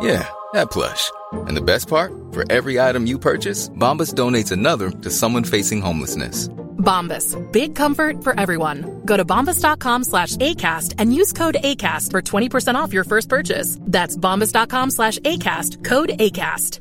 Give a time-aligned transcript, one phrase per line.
[0.00, 1.10] Yeah, that plush.
[1.32, 2.12] And the best part?
[2.32, 6.48] For every item you purchase, Bombas donates another to someone facing homelessness.
[6.78, 7.36] Bombas.
[7.52, 9.02] Big comfort for everyone.
[9.04, 13.76] Go to bombas.com slash ACAST and use code ACAST for 20% off your first purchase.
[13.80, 15.84] That's bombas.com slash ACAST.
[15.84, 16.80] Code ACAST.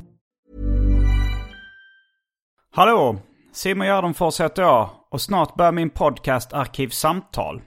[2.71, 3.21] Hallå!
[3.51, 7.61] Simon Gärdenfors heter jag och snart börjar min podcast Arkivsamtal.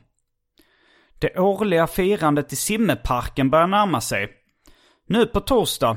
[1.18, 4.28] Det årliga firandet i Simmeparken börjar närma sig.
[5.12, 5.96] Nu på torsdag,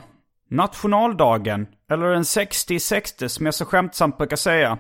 [0.50, 4.78] nationaldagen, eller den 60-60 som jag så skämtsamt brukar säga.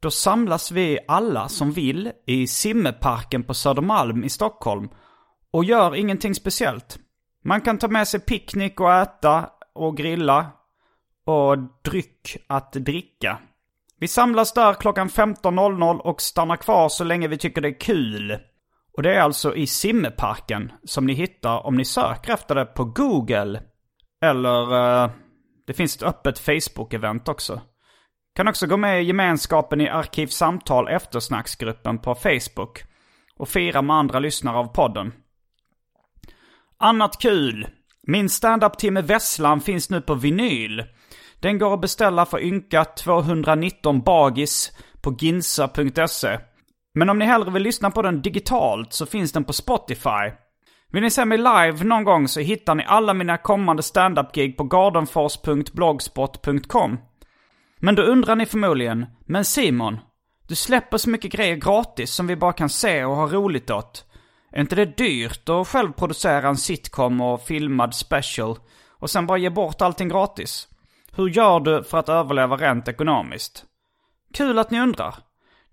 [0.00, 4.88] Då samlas vi alla som vill i Simmeparken på Södermalm i Stockholm
[5.50, 6.98] och gör ingenting speciellt.
[7.44, 10.46] Man kan ta med sig picknick och äta och grilla
[11.24, 13.38] och dryck att dricka.
[13.98, 18.38] Vi samlas där klockan 15.00 och stannar kvar så länge vi tycker det är kul.
[18.96, 22.84] Och det är alltså i Simmeparken som ni hittar om ni söker efter det på
[22.84, 23.62] Google.
[24.24, 25.10] Eller eh,
[25.66, 27.60] det finns ett öppet Facebook-event också.
[28.34, 32.82] Kan också gå med i gemenskapen i Arkivsamtal eftersnacksgruppen på Facebook.
[33.36, 35.12] Och fira med andra lyssnare av podden.
[36.78, 37.68] Annat kul.
[38.06, 40.84] Min standup-timme Vesslan finns nu på vinyl.
[41.40, 46.38] Den går att beställa för ynka 219 bagis på ginsa.se.
[46.94, 50.30] Men om ni hellre vill lyssna på den digitalt så finns den på Spotify.
[50.92, 54.64] Vill ni se mig live någon gång så hittar ni alla mina kommande standup-gig på
[54.64, 56.98] gardenfors.blogspot.com.
[57.78, 59.98] Men då undrar ni förmodligen, men Simon,
[60.48, 64.04] du släpper så mycket grejer gratis som vi bara kan se och ha roligt åt.
[64.52, 68.56] Är inte det dyrt att själv producera en sitcom och filmad special
[68.98, 70.68] och sen bara ge bort allting gratis?
[71.12, 73.64] Hur gör du för att överleva rent ekonomiskt?
[74.34, 75.14] Kul att ni undrar.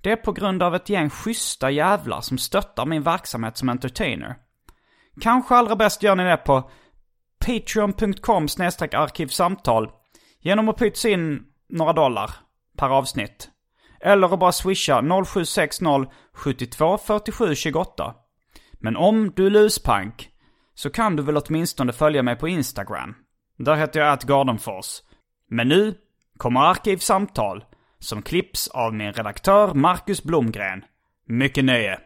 [0.01, 4.35] Det är på grund av ett gäng schyssta jävlar som stöttar min verksamhet som entertainer.
[5.21, 6.71] Kanske allra bäst gör ni det på
[7.45, 9.91] patreon.com arkivsamtal
[10.39, 12.31] genom att pytsa in några dollar
[12.77, 13.49] per avsnitt.
[14.01, 18.15] Eller att bara swisha 0760 72 47 28.
[18.73, 20.29] Men om du är luspank
[20.75, 23.15] så kan du väl åtminstone följa mig på Instagram.
[23.57, 25.01] Där heter jag Gardenfors.
[25.49, 25.95] Men nu
[26.37, 27.63] kommer Arkivsamtal
[27.99, 30.83] som klipps av min redaktör Marcus Blomgren.
[31.27, 31.99] Mycket nöje!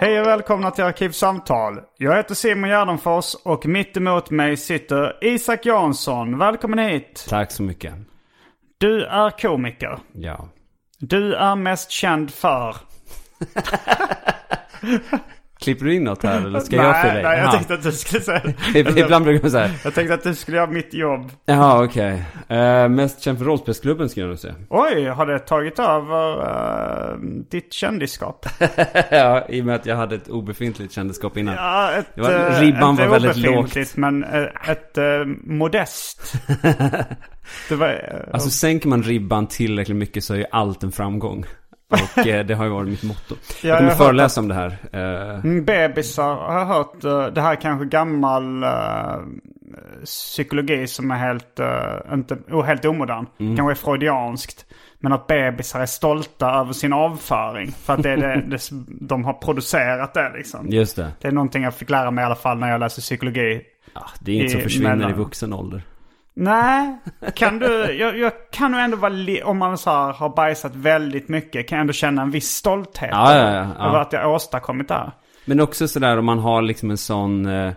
[0.00, 1.80] Hej och välkomna till Arkivsamtal.
[1.96, 6.38] Jag heter Simon Gärdenfors och mitt emot mig sitter Isak Jansson.
[6.38, 7.26] Välkommen hit.
[7.28, 7.94] Tack så mycket.
[8.78, 9.98] Du är komiker.
[10.12, 10.48] Ja.
[10.98, 12.76] Du är mest känd för...
[15.60, 17.24] Klipper du in något här eller ska jag fylla nej, i?
[17.24, 18.42] nej, jag tänkte att du skulle säga...
[18.74, 19.70] Ibland brukar man säga.
[19.84, 21.30] Jag tänkte att du skulle göra mitt jobb.
[21.46, 22.24] Jaha okej.
[22.48, 24.54] Eh, mest känd för rollspelsklubben skulle jag nog säga.
[24.70, 27.18] Oj, har det tagit över uh,
[27.50, 28.46] ditt kändisskap?
[29.10, 31.54] ja, i och med att jag hade ett obefintligt kändisskap innan.
[31.54, 35.04] Ja, ett, Det var- eh, ribban inte var väldigt obefintligt, men eh, ett uh,
[35.44, 36.34] modest.
[37.68, 41.44] det var, eh, Alltså sänker man ribban tillräckligt mycket så är ju allt en framgång.
[41.88, 43.34] Och eh, det har ju varit mitt motto.
[43.62, 44.76] Ja, jag kommer jag föreläsa om det här.
[44.92, 47.04] Eh, Bebisar har jag hört.
[47.04, 49.16] eh, Det här är kanske gammal eh,
[50.04, 51.60] psykologi som är helt,
[52.12, 53.26] inte, oh, helt omodern.
[53.40, 53.56] Mm.
[53.56, 54.66] Kanske är freudianskt.
[55.00, 57.72] Men att bebisar är stolta över sin avföring.
[57.72, 58.58] För att det är det, det,
[59.00, 60.68] de har producerat det liksom.
[60.68, 61.12] just det.
[61.20, 63.60] Det är någonting jag fick lära mig i alla fall när jag läste psykologi.
[63.94, 65.82] Ja, det är inget som försvinner mellan- i vuxen ålder.
[66.40, 66.98] Nej,
[67.34, 71.28] kan du, jag, jag kan nog ändå vara, om man så här har bajsat väldigt
[71.28, 73.10] mycket, kan jag ändå känna en viss stolthet.
[73.12, 73.88] Ja, ja, ja, ja.
[73.88, 75.12] Över att jag åstadkommit det här.
[75.44, 77.72] Men också sådär om man har liksom en sån eh,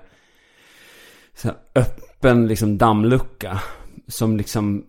[1.36, 3.60] så här öppen liksom dammlucka.
[4.08, 4.84] Som liksom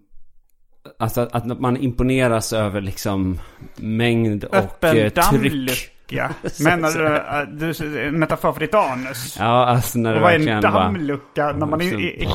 [0.98, 3.40] Alltså att, att man imponeras över liksom
[3.76, 5.14] mängd och Öppen eh, tryck.
[5.14, 5.72] dammlucka.
[6.08, 6.30] dammlucka.
[6.60, 9.36] Menar du, äh, du metafor för ditt anus?
[9.38, 10.84] Ja, alltså när det Och vad är en verkligen bara...
[10.84, 11.52] dammlucka?
[11.52, 12.28] När man i, i, i,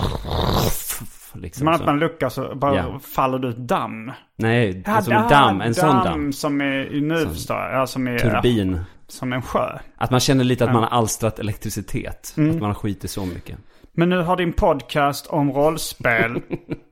[1.38, 3.00] Liksom man öppnar en lucka så bara Ja.
[3.00, 4.12] faller det ut damm.
[4.36, 5.62] Nej, Ja, alltså en damm.
[5.62, 6.34] En sån damm.
[6.34, 7.28] Som är, i nu.
[7.50, 8.80] Ja, som är, Turbin.
[9.07, 9.78] Som en sjö.
[9.95, 12.34] Att man känner lite att man har alstrat elektricitet.
[12.38, 12.50] Mm.
[12.50, 13.57] Att man har skitit så mycket.
[13.92, 16.42] Men nu har din podcast om rollspel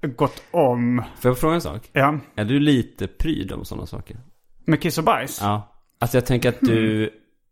[0.15, 1.03] gått om.
[1.19, 1.89] Får jag fråga en sak?
[1.93, 2.19] Ja.
[2.35, 4.17] Är du lite pryd om sådana saker?
[4.65, 5.39] Med kiss och bajs?
[5.41, 5.71] Ja.
[5.99, 7.09] Alltså jag tänker att du, Mm.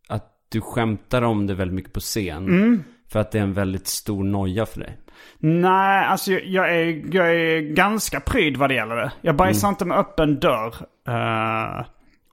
[0.08, 2.44] att du skämtar om det väldigt mycket på scen.
[2.48, 2.82] Mm.
[3.08, 4.98] För att det är en väldigt stor noja för dig.
[5.38, 9.12] Nej, alltså jag- är, jag är ganska pryd vad det gäller det.
[9.20, 10.74] Jag bajsar inte med öppen dörr.
[11.08, 11.84] Eh,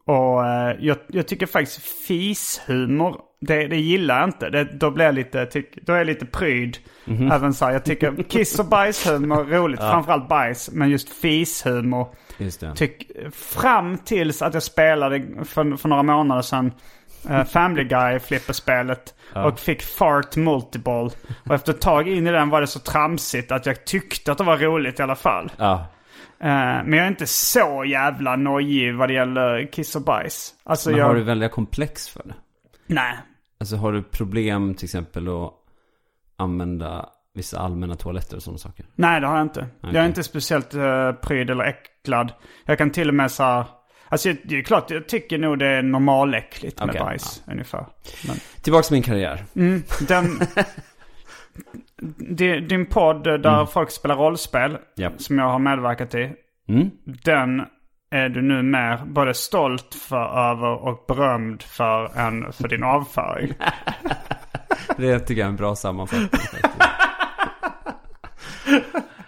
[0.06, 4.50] och eh, jag, jag tycker faktiskt fishumor, det, det gillar jag inte.
[4.50, 6.78] Det, då blir jag lite, tyck, då är jag lite pryd.
[7.32, 9.80] Även så här, jag tycker kiss och bajshumor roligt.
[9.92, 10.70] Framförallt bajs.
[10.74, 12.08] Men just fishumor.
[12.38, 12.76] Just det.
[12.76, 16.72] Tyck, fram tills att jag spelade för, för några månader sedan
[17.30, 19.14] eh, Family Guy-flipperspelet.
[19.36, 21.12] Och fick Fart Multiball.
[21.46, 24.38] Och efter ett tag in i den var det så tramsigt att jag tyckte att
[24.38, 25.52] det var roligt i alla fall.
[25.58, 25.74] Ja.
[26.40, 30.54] Eh, men jag är inte så jävla nojig vad det gäller kiss och bajs.
[30.64, 31.06] Alltså Men jag...
[31.06, 32.34] har du väldiga komplex för det?
[32.88, 33.18] Nej.
[33.60, 35.52] Alltså har du problem till exempel att
[36.38, 38.86] använda vissa allmänna toaletter och sådana saker?
[38.96, 39.68] Nej, det har jag inte.
[39.82, 42.34] Jag är inte speciellt uh, pryd eller äcklad.
[42.66, 43.66] Jag kan till och med så här-
[44.12, 47.44] Alltså det är klart, jag tycker nog det är normaläckligt med Okej, bajs.
[47.48, 47.86] Ungefär.
[48.28, 48.36] Men...
[48.62, 49.44] Tillbaks till min karriär.
[50.08, 50.40] Den,
[52.36, 55.22] din, din podd där folk spelar rollspel, Japp.
[55.22, 56.34] som jag har medverkat i.
[56.70, 56.92] Mm.
[57.04, 57.62] Den
[58.12, 63.54] är du nu mer både stolt för, över och berömd för än för din avföring.
[64.98, 66.30] Det tycker jag är en bra sammanfattning.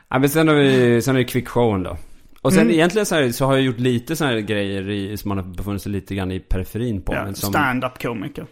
[0.10, 1.98] ja, men sen har vi, sen är det kvickshowen då.
[2.44, 2.74] Och sen Mm.
[2.74, 5.46] egentligen så, här, så har jag gjort lite sådana här grejer i, som man har
[5.46, 7.14] befunnit sig lite grann i periferin på.
[7.14, 8.46] Ja, som, Stand-up komiker.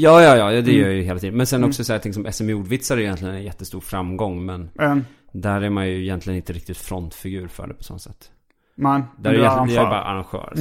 [0.00, 0.74] Ja, ja, ja, det Mm.
[0.76, 1.36] gör jag ju hela tiden.
[1.36, 4.44] Men sen också så här, som SM ordvitsar är egentligen en jättestor framgång.
[4.46, 8.30] Men Um, där är man ju egentligen inte riktigt frontfigur för det på sånt sätt.
[8.76, 9.74] man, Där är jag, arrangör.
[9.74, 10.52] jag är bara arrangör.
[10.52, 10.58] Att,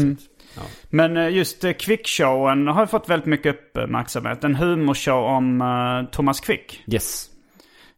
[0.56, 0.62] ja.
[0.90, 4.44] Men eh, just uh, Quick-showen har ju fått väldigt mycket uppmärksamhet.
[4.44, 6.84] En humorshow om eh, Thomas Quick.
[6.88, 7.30] Yes.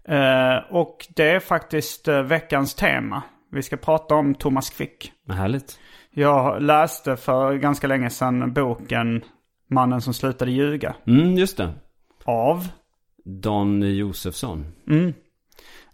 [0.08, 3.24] Eh, och det är faktiskt eh, veckans tema.
[3.52, 5.12] Vi ska prata om Thomas Quick.
[5.26, 5.80] Vad härligt.
[6.12, 9.22] Jag läste för ganska länge sedan boken
[9.70, 10.96] Mannen som slutade ljuga.
[11.08, 11.74] Mm, just det.
[12.26, 12.68] Av.
[13.26, 14.66] Don Josefsson.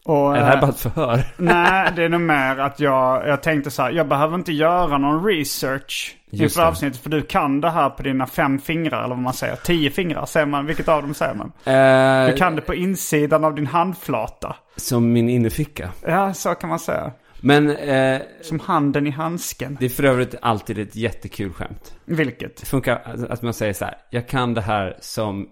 [0.05, 1.19] Och, Är det här eh, bara ett förhör?
[1.37, 3.91] Nej, det är nog mer att jag, jag tänkte så här.
[3.91, 6.67] Jag behöver inte göra någon research Just inför det.
[6.67, 6.99] avsnittet.
[7.01, 9.55] För du kan det här på dina fem fingrar eller vad man säger.
[9.55, 10.65] Tio fingrar säger man.
[10.65, 11.51] Vilket av dem säger man?
[11.65, 14.55] Eh, Du kan det på insidan av din handflata.
[14.75, 15.89] Som min innerficka.
[16.07, 17.11] Ja, så kan man säga.
[17.45, 19.77] Men eh, Som handen i handsken.
[19.79, 21.95] det är för övrigt alltid ett jättekul skämt.
[22.05, 22.57] Vilket?
[22.57, 23.97] Det funkar att- man säger så här.
[24.09, 25.49] Jag kan det här som,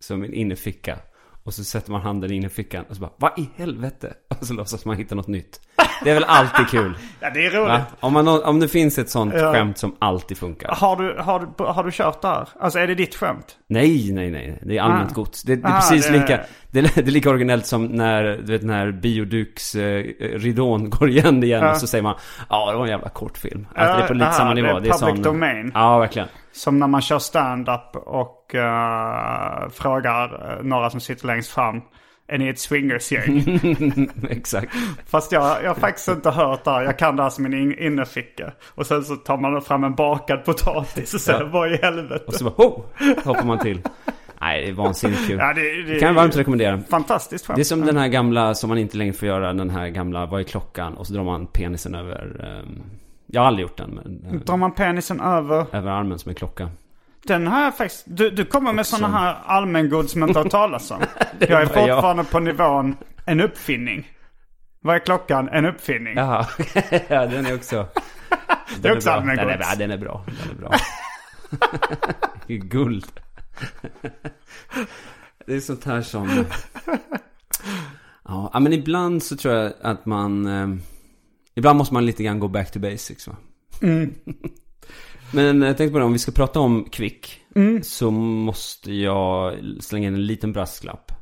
[0.00, 0.98] som min innerficka.
[1.44, 4.14] Och så sätter man handen i innerfickan och så bara, vad i helvete?
[4.40, 5.60] Och så låtsas man hitta något nytt.
[6.04, 6.94] Det är väl alltid kul?
[7.20, 7.68] Ja, det är roligt.
[7.68, 7.80] Va?
[8.00, 9.52] Om, man, om det finns ett sånt Ja.
[9.52, 10.68] skämt som alltid funkar.
[10.74, 12.48] Har du, har, du, har du kört där?
[12.60, 13.56] Alltså är det ditt skämt?
[13.68, 14.58] Nej, nej, nej.
[14.62, 15.14] Det är allmänt Ah.
[15.14, 15.42] gods.
[15.42, 16.40] Det, det är Ah, precis det- lika...
[16.70, 21.62] Det är, det är lika originellt som när, du vet, när bioduks-ridån går igen igen.
[21.64, 21.70] Ja.
[21.70, 22.14] Och så säger man,
[22.48, 23.66] ja det var en jävla kortfilm.
[23.74, 24.78] Alltså, det är på lite aha, samma det är nivå.
[24.80, 25.22] Det är, public sån...
[25.22, 25.70] domain.
[25.74, 26.28] Ja, verkligen.
[26.52, 31.82] Som när man kör stand-up och eh, frågar eh, några som sitter längst fram.
[32.30, 33.60] Är ni ett swingersgäng?
[34.30, 34.74] Exakt.
[35.06, 36.82] Fast jag, jag har faktiskt inte hört det här.
[36.82, 38.52] Jag kan det här som en in- innerficka.
[38.74, 41.46] Och sen så tar man fram en bakad potatis och säger Ja.
[41.52, 42.24] vad i helvete.
[42.26, 42.82] Och så bara, ho!
[43.24, 43.80] Hoppar man till.
[44.40, 45.38] Nej, det är vansinnigt kul.
[45.38, 46.80] Ja, det, det, Det kan jag varmt rekommendera.
[46.90, 47.56] Fantastiskt skämt.
[47.56, 49.52] Det är som den här gamla som man inte längre får göra.
[49.52, 50.94] Den här gamla, vad är klockan?
[50.94, 52.44] Och så drar man penisen över...
[52.44, 52.82] ehm,
[53.26, 54.34] jag har aldrig gjort den, men...
[54.34, 55.66] eh, Drar man penisen över.
[55.76, 56.70] över armen som en klocka.
[57.28, 58.04] Den har jag faktiskt...
[58.06, 61.02] Du, du kommer med sådana här allmängods som jag inte har talas om.
[61.38, 61.96] jag är bara jag.
[61.96, 64.10] fortfarande på nivån en uppfinning.
[64.80, 65.48] Vad är klockan?
[65.48, 66.16] En uppfinning.
[66.16, 66.46] Jaha,
[67.08, 67.88] ja den är också...
[68.80, 69.14] Den också bra.
[69.14, 69.46] allmängods.
[69.46, 70.24] Den är, ja, den är bra.
[70.26, 70.74] Den är bra.
[72.46, 73.20] Det är Guld.
[75.46, 76.44] Det är sånt här som...
[78.24, 80.46] Ja, men ibland så tror jag att man...
[80.46, 80.78] Eh,
[81.54, 83.36] ibland måste man lite grann gå back to basics va?
[85.32, 87.40] Men jag tänkte på det, om vi ska prata om Kvick.
[87.82, 91.12] Så måste jag slänga in en liten brasklapp.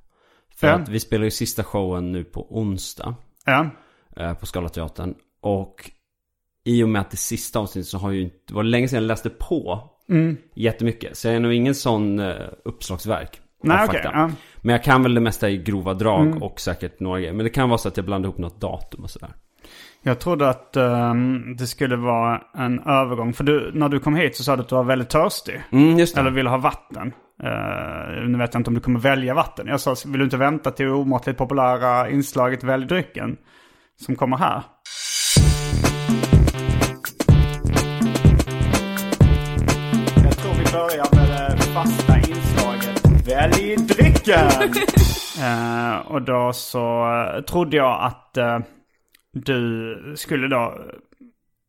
[0.57, 0.73] För Ja.
[0.75, 3.15] att vi spelar ju sista showen nu på onsdag
[3.47, 3.71] Ja.
[4.17, 5.15] eh, på Scalateatern.
[5.41, 5.91] Och
[6.65, 8.97] i och med att det sista avsnittet så har ju inte, det var länge sedan
[9.03, 10.37] jag läste på Mm.
[10.55, 11.17] jättemycket.
[11.17, 13.41] Så jag är nog ingen sån uh, uppslagsverk.
[13.63, 14.11] Nej, fakta.
[14.15, 14.31] ja.
[14.57, 16.43] Men jag kan väl det mesta i grova drag Mm.
[16.43, 17.33] och säkert några grejer.
[17.33, 19.35] Men det kan vara så att jag blandar ihop något datum och sådär.
[20.07, 23.33] Jag trodde att ehm, det skulle vara en övergång.
[23.33, 25.63] För du, när du kom hit så sa du att du var väldigt törstig.
[25.73, 26.21] Mm, just det.
[26.21, 27.13] Eller ville ha vatten.
[27.45, 29.67] Uh, nu vet jag inte om du kommer välja vatten.
[29.67, 33.37] Jag sa, vill du inte vänta till det omåttligt populära inslaget Välj drycken?
[34.07, 34.63] Som kommer här.
[40.25, 44.73] Jag tror vi börjar med det fasta inslaget Välj drycken!
[45.41, 47.07] Eh, och då så
[47.49, 48.59] trodde jag att eh,
[49.45, 50.79] du skulle då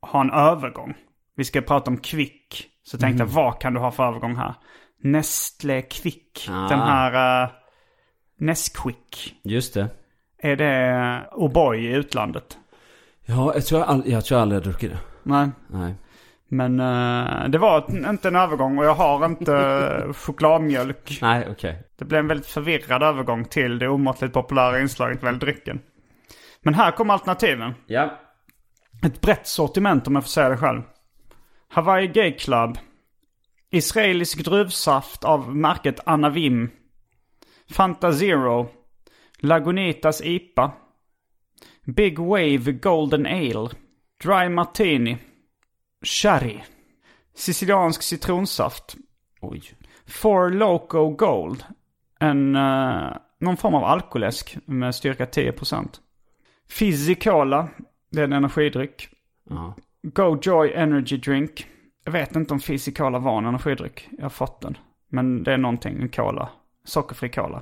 [0.02, 0.94] ha en övergång.
[1.36, 2.68] Vi ska prata om Kvick.
[2.84, 4.54] Så tänkte jag, vad kan du ha för övergång här?
[5.02, 6.48] Nestle Kvick.
[6.52, 6.68] Ah.
[6.68, 7.50] Den här uh,
[8.38, 9.36] Nesquik.
[9.44, 9.88] Just det.
[10.38, 12.58] Är det O'boy i utlandet?
[13.26, 15.00] Ja, jag tror jag, all, jag, tror jag aldrig har druckit det.
[15.24, 15.50] Nej.
[15.68, 15.96] Nej.
[16.48, 21.20] Men eh, det var inte en övergång och jag har inte uh, chokladmjölk.
[21.22, 21.84] Nej, okej.
[22.00, 25.80] Det blev en väldigt förvirrad övergång till det omåttligt populära inslaget Välj drycken.
[26.62, 27.74] Men här kommer alternativen.
[27.86, 28.20] Ja.
[29.04, 30.82] Ett brett sortiment om jag får säga det själv.
[31.70, 32.78] Hawaii Gay Club.
[33.70, 36.70] Israelisk druvsaft av märket Anavim.
[37.70, 38.70] Fanta Zero.
[39.40, 40.72] Lagunitas IPA.
[41.86, 43.70] Big Wave Golden Ale.
[44.24, 45.18] Dry Martini.
[46.06, 46.60] Sherry.
[47.36, 48.96] Siciliansk citronsaft.
[49.42, 49.62] Oj.
[50.06, 51.64] Four Loco Gold.
[52.20, 56.02] En, eh, någon form av alkoläsk med styrka 10%.
[56.70, 57.70] Fizzy Cola.
[58.12, 59.10] Det är en energidryck.
[59.50, 59.76] Ja.
[60.04, 61.68] Go Joy Energy Drink.
[62.06, 64.08] Jag vet inte om Fizzy Cola var en energidryck.
[64.12, 64.78] Jag har fått den.
[65.10, 66.50] Men det är någonting, en cola.
[66.86, 67.62] Sockerfri cola.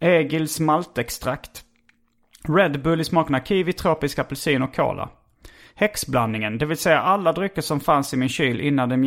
[0.00, 1.64] Egils maltextrakt.
[2.48, 5.08] Red Bull i smakerna kiwi, tropisk apelsin och cola.
[5.74, 9.04] Häxblandningen, det vill säga alla drycker som fanns i min kyl innan den,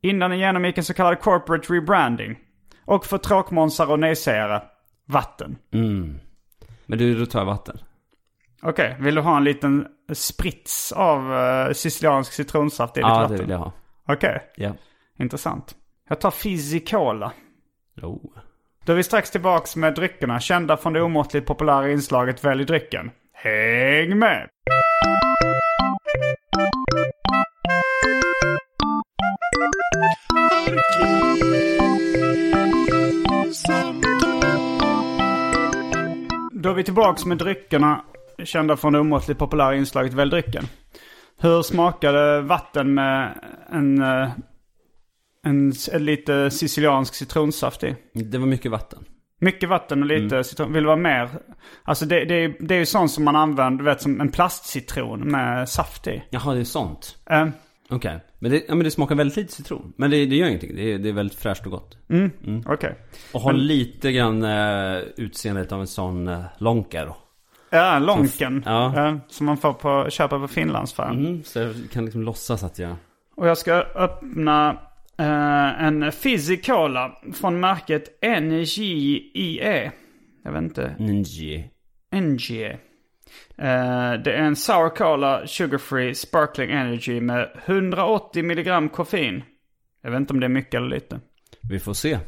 [0.00, 2.38] innan den genomgick en så kallad corporate rebranding.
[2.84, 4.60] Och för tråkmånsar och nejsägare,
[5.06, 5.58] vatten.
[5.72, 6.20] Mm.
[6.88, 7.78] Men du, då tar jag vatten.
[8.62, 13.36] Okej, vill du ha en liten sprits av uh, siciliansk citronsaft i ditt Ja, vatten?
[13.36, 13.72] det vill jag ha.
[14.08, 14.72] Okej, Ja.
[15.18, 15.74] intressant.
[16.08, 17.32] Jag tar Fizzy Cola.
[18.02, 18.16] Oh.
[18.84, 23.10] Då är vi strax tillbaks med dryckerna kända från det omåttligt populära inslaget Välj drycken.
[23.32, 24.48] Häng med!
[36.62, 38.04] Då är vi tillbaks med dryckerna
[38.44, 40.64] kända från det omåttligt populära inslaget Välj drycken.
[41.40, 43.40] Hur smakade vatten med
[43.72, 44.30] en, eh,
[45.44, 47.96] en, en lite siciliansk citronsaft i?
[48.14, 49.04] Det var mycket vatten.
[49.40, 50.72] Mycket vatten och lite citron.
[50.72, 51.28] Vill du vara mer?
[51.84, 54.30] Alltså det, det, är- det är ju sånt som man använder, du vet som en
[54.30, 56.22] plastcitron med saft i.
[56.30, 57.16] Jaha, det är sånt.
[57.30, 57.48] Eh,
[57.90, 58.20] Okej.
[58.38, 59.92] Men, det, ja, men det smakar väldigt lite citron.
[59.96, 60.76] Men det, det gör ingenting.
[60.76, 61.98] Det är, det är väldigt fräscht och gott.
[62.66, 62.94] Okej.
[63.32, 67.16] Och har lite grann uh, utseendet av en sån uh, Lonkero.
[67.70, 68.62] Ja, lonken.
[68.66, 69.08] Ja.
[69.08, 71.26] Eh, som man får på, köpa på Finlandsfärjan.
[71.26, 72.96] Mm, så jag kan liksom låtsas att jag...
[73.36, 74.70] Och jag ska öppna
[75.18, 79.92] eh, en Fizzy Cola från märket NGE.
[80.44, 80.94] Jag vet inte.
[80.98, 81.70] Ninji.
[82.14, 82.78] NGE.
[83.58, 89.42] Eh, det är en Sour Cola Sugar Free Sparkling Energy med 180 milligram koffein.
[90.02, 91.20] Jag vet inte om det är mycket eller lite.
[91.68, 92.18] Vi får se.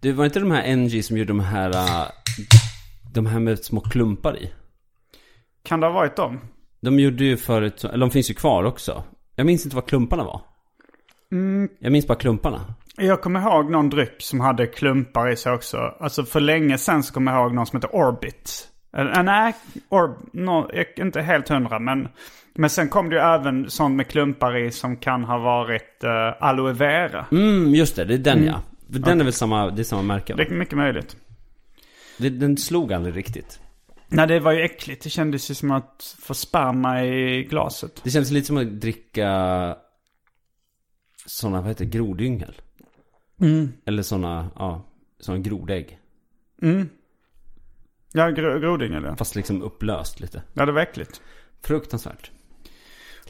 [0.00, 1.68] Det var inte de här NG som gjorde de här...
[1.70, 2.06] uh,
[3.12, 4.52] de här med små klumpar i.
[5.62, 6.40] Kan det ha varit dem?
[6.80, 9.04] De gjorde ju förut, eller de finns ju kvar också.
[9.36, 10.40] Jag minns inte vad klumparna var.
[11.80, 12.74] Jag minns bara klumparna.
[12.96, 15.76] Jag kommer ihåg någon dryck som hade klumpar i sig också.
[16.00, 18.68] Alltså för länge sedan så kommer jag ihåg någon som heter Orbit.
[18.96, 19.54] Eh, Nej,
[19.88, 22.08] Orb, no, inte helt hundra men...
[22.54, 26.10] Men sen kom det ju även sånt med klumpar i som kan ha varit uh,
[26.40, 27.26] aloe vera.
[27.32, 28.04] Mm, just det.
[28.04, 28.62] Det är den ja.
[28.92, 31.16] För Den är väl samma, det är samma märke Det är mycket möjligt.
[32.18, 33.60] Det, den slog aldrig riktigt.
[34.08, 35.02] Nej, det var ju äckligt.
[35.02, 38.00] Det kändes ju som att få sperma i glaset.
[38.04, 39.76] Det känns lite som att dricka
[41.26, 42.54] sådana, vad heter det, grodyngel.
[43.84, 44.84] Eller sådana, ja,
[45.20, 45.98] sådana grodägg.
[48.12, 49.16] Ja, gro grodyngel ja.
[49.16, 50.42] Fast liksom upplöst lite.
[50.52, 51.20] Ja, det var äckligt.
[51.64, 52.30] Fruktansvärt.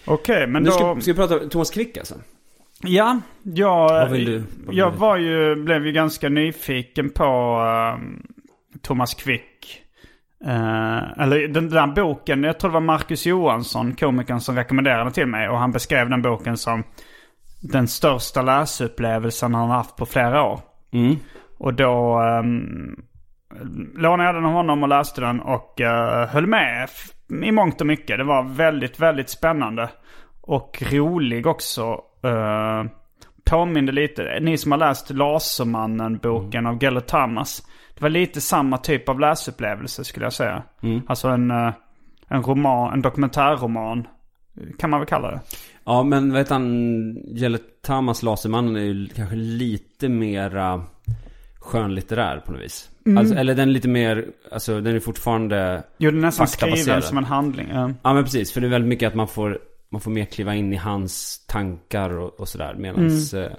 [0.04, 0.72] Okej, men Nu då...
[0.74, 2.14] ska, ska vi prata Thomas Quick alltså?
[2.82, 7.24] Ja, jag, du- jag var ju, blev ju ganska nyfiken på
[7.94, 8.22] ehm,
[8.82, 9.82] Thomas Quick.
[10.44, 15.26] Eh, eller den där boken, jag tror det var Marcus Johansson, komikern, som rekommenderade till
[15.26, 15.48] mig.
[15.48, 16.82] Och han beskrev den boken som
[17.72, 20.60] den största läsupplevelsen han har haft på flera år.
[20.92, 21.16] Mm.
[21.58, 23.02] Och då um,
[23.94, 26.88] lånade jag den av honom och läste den och eh, höll med
[27.42, 28.18] i mångt och mycket.
[28.18, 29.90] Det var väldigt, väldigt spännande.
[30.40, 32.00] Och rolig också.
[32.24, 32.84] Uh,
[33.44, 37.62] påminde lite, ni som har läst Lasermannen-boken av Gellert Tamas.
[37.94, 40.62] Det var lite samma typ av läsupplevelse skulle jag säga.
[41.06, 41.72] Alltså en, eh,
[42.28, 44.06] en roman, en dokumentärroman.
[44.78, 45.40] Kan man väl kalla det.
[45.84, 50.82] Ja, men vet han, Jelle Tamas Lasermannen är ju kanske lite mera
[51.58, 52.89] skönlitterär på något vis.
[53.18, 57.02] Alltså, eller den är lite mer, alltså den är fortfarande Jo, det är nästan skriven
[57.02, 57.68] som en handling.
[57.72, 57.92] Ja.
[58.02, 59.58] Ja men precis, för det är väldigt mycket att man får,
[59.90, 62.74] man får mer kliva in i hans tankar och, och sådär.
[62.78, 63.52] Medan eh,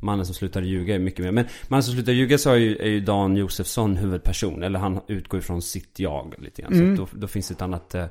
[0.00, 1.32] Mannen som slutar ljuga är mycket mer.
[1.32, 4.62] Men Mannen som slutar ljuga så är ju, är ju Dan Josefsson huvudperson.
[4.62, 6.78] Eller han utgår ifrån sitt jag lite grann.
[6.78, 8.06] Så att då, då finns ett annat eh,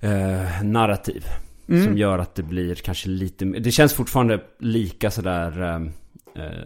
[0.00, 1.24] eh, narrativ.
[1.84, 5.74] Som gör att det blir kanske lite, det känns fortfarande lika sådär eh,
[6.44, 6.64] eh,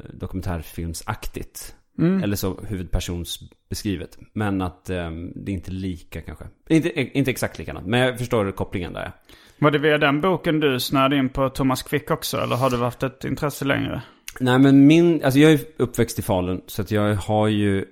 [1.97, 2.25] dokumentärfilmsaktigt.
[2.25, 4.19] Eller så huvudpersonsbeskrivet.
[4.33, 6.45] Men att eh, det är inte lika kanske.
[6.69, 7.87] Inte, inte exakt likadant.
[7.87, 9.13] Men jag förstår kopplingen där.
[9.59, 12.37] Var det via den boken du snöade in på Thomas Quick också?
[12.37, 14.03] Eller har du haft ett intresse längre?
[14.41, 16.63] Nej men min, alltså jag är uppväxt i Falun.
[16.67, 17.85] Så att jag har ju,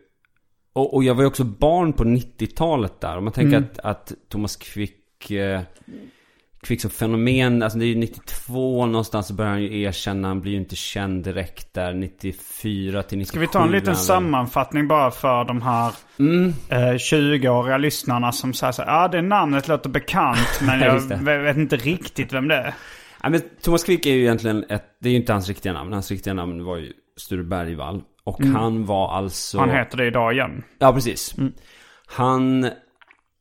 [0.73, 3.18] och, och jag var ju också barn på 90-talet där.
[3.18, 5.61] Om man tänker att, att Thomas Quick, eh,
[6.66, 10.40] Quick som fenomen, alltså det är ju 92 någonstans så börjar han ju erkänna, han
[10.40, 13.25] blir ju inte känd direkt där 94 till 97.
[13.28, 16.54] Ska vi ta en liten väl- sammanfattning bara för de här Mm.
[16.69, 20.81] eh, 20-åriga lyssnarna som säger så ja ah, det namnet låter bekant men
[21.21, 22.75] Ja, jag vet inte riktigt vem det är.
[23.23, 25.92] Ja, men Thomas Quick är ju egentligen ett, det är ju inte hans riktiga namn.
[25.92, 28.02] Hans riktiga namn var ju Sture Bergvall.
[28.25, 29.59] Och han var alltså...
[29.59, 30.62] Han heter det idag igen.
[30.78, 31.35] Ja, precis.
[32.07, 32.71] Han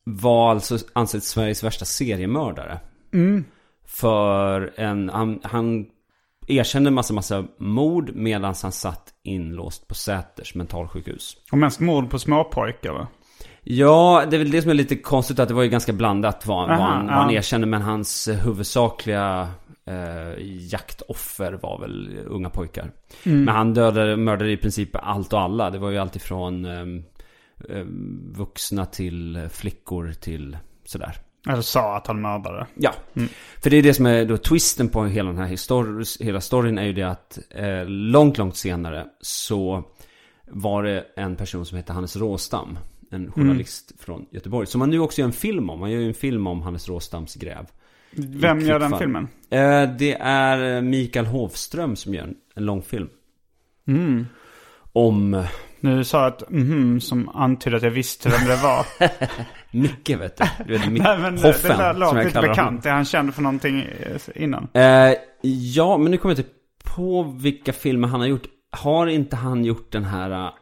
[0.03, 2.79] var alltså ansedd Sveriges värsta seriemördare.
[3.85, 5.85] För en, han, han
[6.47, 11.37] erkände massa, massa mord medan han satt inlåst på Säters mentalsjukhus.
[11.51, 13.07] Och mest mord på småpojkar va?
[13.63, 16.45] Ja, det är väl det som är lite konstigt att det var ju ganska blandat
[16.45, 17.37] vad, vad, Aha, han, vad han ja.
[17.37, 17.67] erkände.
[17.67, 19.49] Men hans huvudsakliga
[19.85, 22.91] eh, jaktoffer var väl unga pojkar.
[23.23, 23.43] Mm.
[23.43, 25.69] Men han dödade, mördade i princip allt och alla.
[25.69, 26.81] Det var ju alltifrån eh,
[27.77, 27.85] eh,
[28.31, 31.17] vuxna till flickor till sådär.
[31.49, 32.67] Eller sa att han mördade.
[32.75, 32.93] Ja,
[33.61, 36.77] för det är det som är då twisten på hela den här histor- hela storyn
[36.77, 39.83] är ju det att eh, långt, långt senare så
[40.47, 42.79] var det en person som hette Hannes Råstam.
[43.11, 44.67] En journalist från Göteborg.
[44.67, 45.79] Som man nu också gör en film om.
[45.79, 47.65] Man gör ju en film om Hannes Råstams gräv.
[48.11, 49.27] Vem gör den filmen?
[49.49, 53.09] Eh, det är Mikael Hovström som gör en, en långfilm.
[54.93, 55.43] Om
[55.79, 58.85] Nu sa jag ett mhm som antydde att jag visste vem det var.
[59.73, 60.43] Micke vet du.
[60.65, 62.85] du vet, Mick Nej men det, Hoffen, det som låter jag lite bekant.
[62.85, 64.67] Är han känd för någonting eh, innan?
[64.73, 65.13] Eh,
[65.75, 66.51] ja, men nu kommer jag inte
[66.95, 68.45] på vilka filmer han har gjort.
[68.71, 70.31] Har inte han gjort den här...
[70.31, 70.53] eh,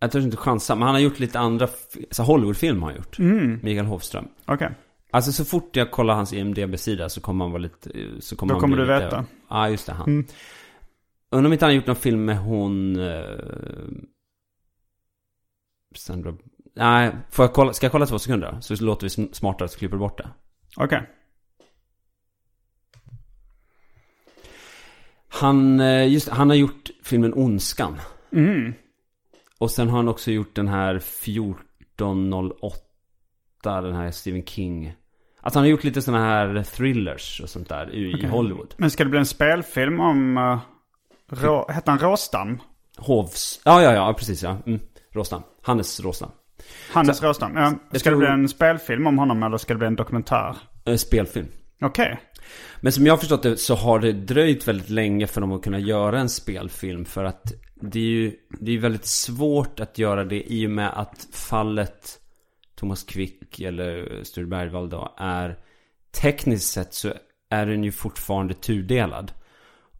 [0.00, 1.68] jag törs inte chansa, men han har gjort lite andra
[2.10, 3.18] så Hollywoodfilmer har han gjort.
[3.62, 4.28] Mikael Hofström.
[4.46, 4.70] Okej.
[5.12, 7.90] Alltså så fort jag kollar hans IMDB-sida så kommer han vara lite...
[7.90, 9.16] eh, Så kommer Då han kommer du lite, veta.
[9.16, 9.28] Mm.
[9.48, 9.92] Ja, just det.
[9.92, 10.24] Han.
[11.30, 12.96] Undrar om inte han har gjort någon film med hon...
[13.00, 13.22] Eh,
[15.96, 16.34] Sandra...
[16.80, 18.52] Nej, får jag kolla, ska jag kolla två sekunder?
[18.52, 18.60] då?
[18.60, 20.28] Så låter vi sm- smartare så klipper bort det.
[20.76, 21.10] Okej.
[25.28, 28.00] Han, eh, just han har gjort filmen Ondskan.
[28.32, 28.74] Mm.
[29.58, 34.94] Och sen har han också gjort den här 1408, den här Stephen King.
[35.40, 38.74] Alltså han har gjort lite sådana här thrillers och sånt där i, i Hollywood.
[38.76, 40.38] Men ska det bli en spelfilm om...
[40.38, 40.58] Uh,
[41.26, 42.58] Rå, hette han Råstam?
[42.96, 43.60] Hovs...
[43.64, 44.56] Ja, ja, ja, precis ja.
[44.66, 44.80] Mm.
[45.10, 45.42] Råstam.
[45.62, 46.30] Hannes Råstam.
[46.92, 47.56] Hannes Råstam.
[47.56, 47.70] Ja.
[47.70, 50.56] Ska det tror- bli en spelfilm om honom eller ska det bli en dokumentär?
[50.84, 51.48] Eh, spelfilm.
[51.80, 52.20] Okej.
[52.80, 55.62] Men som jag har förstått det så har det dröjt väldigt länge för dem att
[55.64, 57.04] kunna göra en spelfilm.
[57.04, 60.90] För att det är ju det är väldigt svårt att göra det i och med
[60.98, 62.18] att fallet
[62.74, 65.58] Thomas Quick eller Sture Bergvall då är
[66.20, 67.12] tekniskt sett så
[67.50, 69.32] är den ju fortfarande tudelad.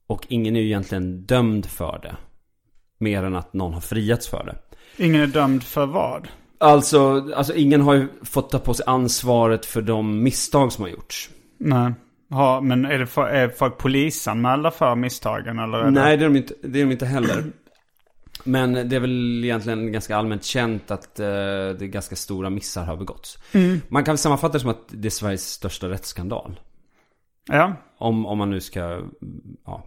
[0.07, 2.16] Och ingen är ju egentligen dömd för det.
[2.99, 4.57] Mer än att någon har friats för det.
[5.05, 6.29] Ingen är dömd för vad?
[6.61, 10.90] Alltså, alltså ingen har ju fått ta på sig ansvaret för de misstag som har
[10.90, 11.31] gjorts.
[11.59, 11.92] Nej.
[12.29, 15.90] Ja, men är, det för, är folk polisanmälda för misstagen eller?
[15.90, 17.44] Nej, det är, de inte, det är de inte heller.
[18.44, 21.27] Men det är väl egentligen ganska allmänt känt att eh,
[21.79, 23.38] det ganska stora missar har begåtts.
[23.88, 26.61] Man kan sammanfatta det som att det är Sveriges största rättsskandal.
[27.46, 27.77] Ja.
[27.99, 29.09] Om, om man nu ska mm,
[29.66, 29.85] ja,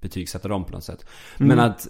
[0.00, 1.06] betygsätta dem på något sätt.
[1.36, 1.88] Men att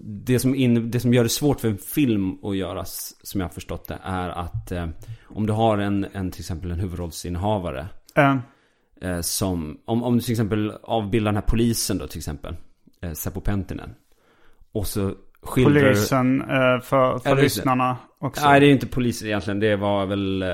[0.00, 3.48] det, som in, det som gör det svårt för en film att göras, som jag
[3.48, 4.86] har förstått det, är att eh,
[5.24, 8.36] om du har en, en till exempel en huvudrollsinnehavare Eh,
[9.00, 12.56] eh, som, om, om du till exempel avbildar den här polisen då till exempel,
[13.02, 13.94] eh, Seppo Pentinen.
[14.72, 18.44] Och så skildrar polisen eh, för, för lyssnarna också.
[18.44, 19.60] Nej, det är inte polisen egentligen.
[19.60, 20.48] Det var väl eh,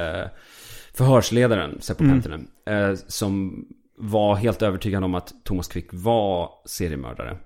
[0.95, 2.15] förhörsledaren, Seppo Mm.
[2.15, 2.49] Pentinen.
[2.67, 3.65] Eh, som
[3.97, 7.37] var helt övertygad om att Thomas Quick var seriemördare.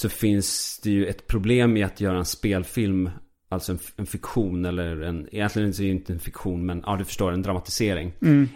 [0.00, 3.10] Så finns det ju ett problem i att göra en spelfilm
[3.52, 7.04] Alltså en, en fiktion eller en, egentligen är det inte en fiktion men ja du
[7.04, 8.12] förstår, en dramatisering.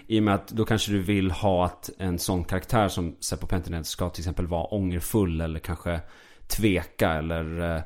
[0.06, 3.46] I och med att då kanske du vill ha att en sån karaktär som Seppo
[3.46, 6.00] Penttinen ska till exempel vara ångerfull eller kanske
[6.46, 7.82] tveka eller eh,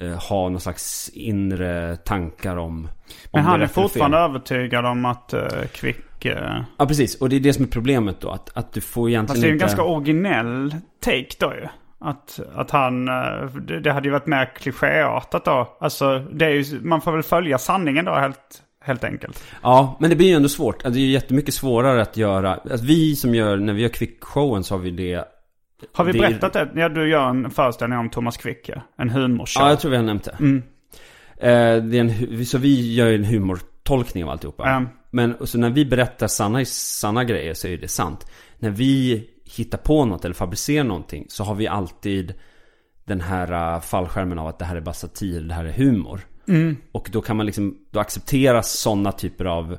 [0.00, 2.84] eh, ha någon slags inre tankar om...
[2.84, 2.88] om
[3.32, 3.82] Men han är fel.
[3.82, 6.26] fortfarande övertygad om att uh, Quick...
[6.26, 8.30] Uh, Ja precis, och det är det som är problemet då.
[8.30, 9.64] Att, att du får egentligen fast det är en inte...
[9.64, 11.68] ganska originell take då ju.
[12.06, 13.08] Att, att han...
[13.08, 13.46] eh,
[13.82, 15.76] Det, hade ju varit mer klichéartat då.
[15.80, 19.44] Alltså, det är ju, man får väl följa sanningen då helt, helt enkelt.
[19.62, 20.74] Ja, men det blir ju ändå svårt.
[20.74, 22.54] Alltså, det är ju jättemycket svårare att göra.
[22.54, 25.24] Alltså, vi som gör, när vi gör Quick-showen så har vi det...
[25.92, 26.68] Har vi Det- berättat det?
[26.74, 28.82] Ja, du gör en föreställning om Thomas Quick, ja.
[28.98, 29.62] En humorshow.
[29.62, 30.36] Ja, jag tror vi har nämnt det.
[30.40, 30.62] Mm.
[31.38, 34.68] Eh, det är en, så vi gör ju en humortolkning av alltihopa.
[34.68, 34.88] Mm.
[35.10, 38.26] Men så när vi berättar sanna, sanna grejer så är det sant.
[38.58, 39.24] När vi
[39.56, 42.34] hittar på något eller fabricerar någonting så har vi alltid
[43.04, 46.20] den här uh, fallskärmen av att det här är bara satir, det här är humor.
[46.48, 46.76] Mm.
[46.92, 49.76] Och då kan man liksom, då accepteras sådana typer av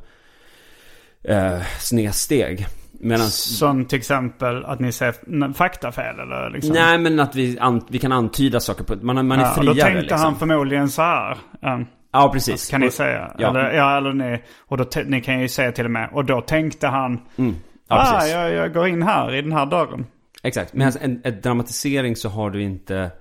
[1.24, 2.66] eh, snedsteg.
[3.00, 3.28] Medan...
[3.28, 6.74] Som till exempel att ni säger n- faktafel eller liksom.
[6.74, 9.74] Nej men att vi, an, vi kan antyda saker på man, man är Ja, friare
[9.76, 10.20] då tänkte liksom.
[10.20, 11.38] han förmodligen så här.
[11.62, 12.70] um, Ja precis.
[12.70, 13.32] kan ni Och- säga.
[13.38, 13.50] Ja.
[13.50, 14.44] Eller, ja, eller ni.
[14.58, 16.10] Och då ni kan ju säga till och med.
[16.14, 17.20] Och då tänkte han.
[17.38, 17.56] Mm.
[17.88, 20.06] Ja, ah, jag, jag går in här i den här dörren.
[20.44, 20.74] Exakt.
[20.74, 23.12] Men alltså, en, en dramatisering så har du inte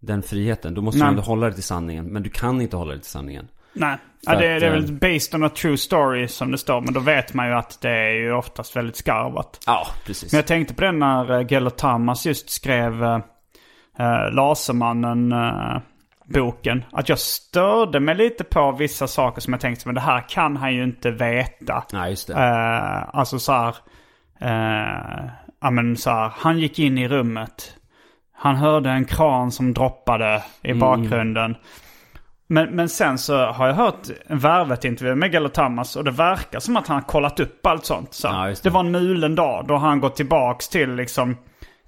[0.00, 0.74] den friheten.
[0.74, 1.06] Då måste Nej.
[1.06, 2.06] du ändå hålla dig till sanningen.
[2.06, 3.48] Men du kan inte hålla dig till sanningen.
[3.72, 6.58] Nej, ja, det, att, det är eh, väl based on a true story som det
[6.58, 6.80] står.
[6.80, 9.60] Men då vet man ju att det är ju oftast väldigt skarvat.
[9.66, 10.32] Ja, precis.
[10.32, 13.20] Men jag tänkte på den när uh, Gelo Tamas just skrev uh,
[14.32, 15.80] Lasermannen uh,
[16.24, 16.84] boken.
[16.92, 20.56] Att jag störde mig lite på vissa saker som jag tänkte, men det här kan
[20.56, 21.84] han ju inte veta.
[21.92, 22.34] Nej, just det.
[22.34, 23.76] Uh, alltså så här,
[25.60, 27.76] ja men så här, han gick in i rummet.
[28.38, 30.78] Han hörde en kran som droppade i Mm.
[30.80, 31.56] bakgrunden.
[32.48, 36.60] Men, men sen så har jag hört en Värvet-intervju med Gelo Tamas och det verkar
[36.60, 38.14] som att han har kollat upp allt sånt.
[38.14, 38.62] Så Ja, det.
[38.62, 38.70] det.
[38.70, 41.36] var en mulen dag då han gått tillbaks till liksom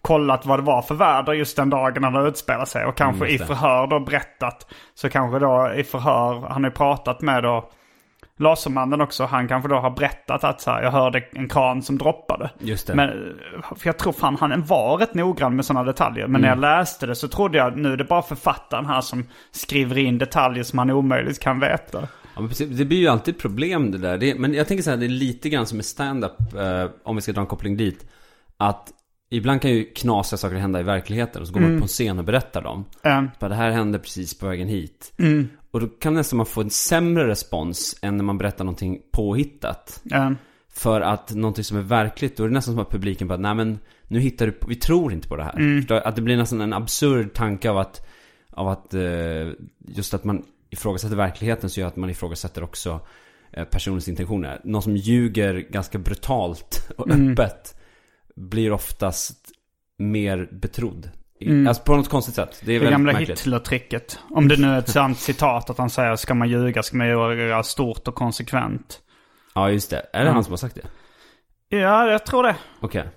[0.03, 2.85] kollat vad det var för väder just den dagen han utspelade sig.
[2.85, 4.67] Och kanske Mm, i förhör då berättat.
[4.95, 7.71] Så kanske då i förhör, han har ju pratat med då
[8.41, 9.25] Lasermannen också.
[9.25, 12.51] Han kanske då har berättat att så här, jag hörde en kran som droppade.
[12.59, 12.95] Just det.
[12.95, 13.09] Men,
[13.77, 16.27] för jag tror fan han var rätt noggrann med sådana detaljer.
[16.27, 16.71] Men när jag Mm.
[16.79, 20.63] läste det så trodde jag nu är det bara författaren här som skriver in detaljer
[20.65, 22.09] som han omöjligt kan veta.
[22.37, 22.43] Ja.
[22.71, 24.19] Det blir ju alltid problem det där.
[24.19, 27.17] Det, men jag tänker så här, det är lite grann som med stand-up, eh, om
[27.17, 28.07] vi ska dra en koppling dit.
[28.57, 28.89] Att
[29.31, 31.43] ibland kan ju knasiga saker hända i verkligheten.
[31.43, 31.73] Och så går Mm.
[31.73, 32.85] man på en scen och berättar dem.
[33.41, 35.13] Bara, det här hände precis på vägen hit.
[35.19, 35.49] Mm.
[35.79, 40.03] Och då kan nästan man få en sämre respons än när man berättar någonting påhittat.
[40.15, 40.37] um,
[40.69, 43.55] För att någonting som är verkligt, då är det nästan som att publiken bara, nej
[43.55, 45.85] men nu hittar du, vi tror inte på det här.
[45.89, 45.95] Du?
[45.95, 48.07] Att det blir nästan en absurd tanke av att,
[48.51, 53.01] av att eh, just att man ifrågasätter verkligheten så gör att man ifrågasätter också
[53.53, 54.61] eh, personens intentioner.
[54.65, 57.81] Någon som ljuger ganska brutalt och öppet
[58.35, 59.51] blir oftast
[59.97, 61.11] mer betrodd.
[61.41, 62.63] I- Alltså på något konstigt sätt.
[62.65, 63.13] Det är det gamla.
[63.13, 64.19] Hitler-tricket.
[64.31, 67.07] Om det nu är ett sant citat att han säger ska man ljuga ska man
[67.09, 69.01] göra stort och konsekvent.
[69.55, 70.07] Ja, just det.
[70.13, 71.77] Är det han som har sagt det?
[71.77, 72.57] Ja, jag tror det.
[72.81, 73.09] Okej.